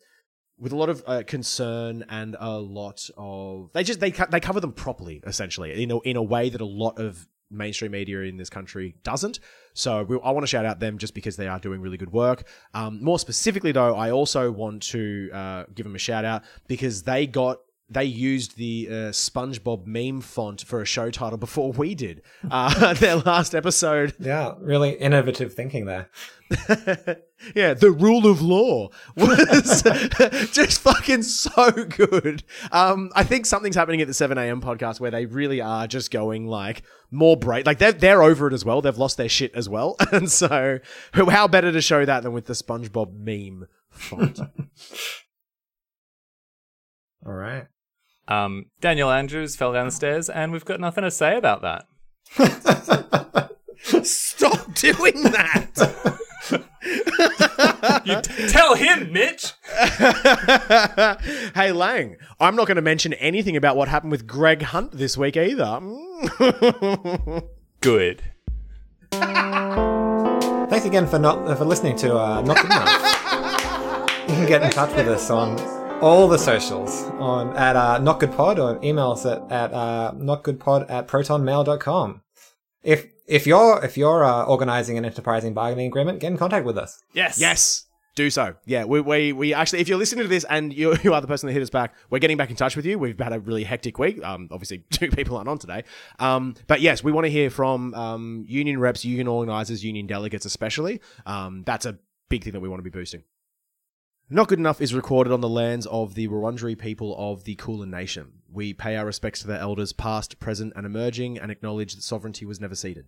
[0.59, 4.61] with a lot of uh, concern and a lot of they just they they cover
[4.61, 8.49] them properly essentially in in a way that a lot of mainstream media in this
[8.49, 9.39] country doesn't.
[9.73, 12.11] So we, I want to shout out them just because they are doing really good
[12.11, 12.43] work.
[12.73, 17.03] Um, more specifically though I also want to uh, give them a shout out because
[17.03, 21.93] they got they used the uh, SpongeBob meme font for a show title before we
[21.95, 22.21] did.
[22.49, 26.09] Uh, their last episode Yeah, really innovative thinking there.
[27.55, 29.83] yeah, the rule of law was
[30.51, 32.43] just fucking so good.
[32.71, 34.61] Um, I think something's happening at the 7 a.m.
[34.61, 37.65] podcast where they really are just going like more bright.
[37.65, 38.81] Like they're, they're over it as well.
[38.81, 39.95] They've lost their shit as well.
[40.11, 40.79] And so,
[41.13, 44.39] how better to show that than with the SpongeBob meme font?
[47.25, 47.65] All right.
[48.27, 51.85] Um, Daniel Andrews fell down the stairs, and we've got nothing to say about that.
[54.05, 55.69] Stop doing that.
[58.05, 59.51] You t- tell him, Mitch.
[61.55, 65.17] hey, Lang, I'm not going to mention anything about what happened with Greg Hunt this
[65.17, 65.79] week either.
[67.81, 68.21] Good.
[69.11, 74.29] Thanks again for not for listening to uh, Not Good Enough.
[74.29, 75.57] you can get in touch with us on
[76.01, 80.13] all the socials on at uh, Not Good Pod or email us at, at uh,
[80.15, 82.21] notgoodpod at protonmail.com.
[82.83, 86.77] If if you're if you're uh, organizing an enterprising bargaining agreement, get in contact with
[86.77, 87.01] us.
[87.13, 87.39] Yes.
[87.39, 87.85] Yes.
[88.15, 88.53] Do so.
[88.65, 91.25] Yeah, we, we, we actually, if you're listening to this and you, you are the
[91.25, 92.99] person that hit us back, we're getting back in touch with you.
[92.99, 94.23] We've had a really hectic week.
[94.23, 95.83] Um, obviously, two people aren't on today.
[96.19, 100.45] Um, but yes, we want to hear from um, union reps, union organizers, union delegates,
[100.45, 101.01] especially.
[101.25, 101.97] Um, that's a
[102.29, 103.23] big thing that we want to be boosting.
[104.29, 107.91] Not Good Enough is recorded on the lands of the Wurundjeri people of the Kulin
[107.91, 108.31] Nation.
[108.51, 112.45] We pay our respects to their elders, past, present, and emerging, and acknowledge that sovereignty
[112.45, 113.07] was never ceded.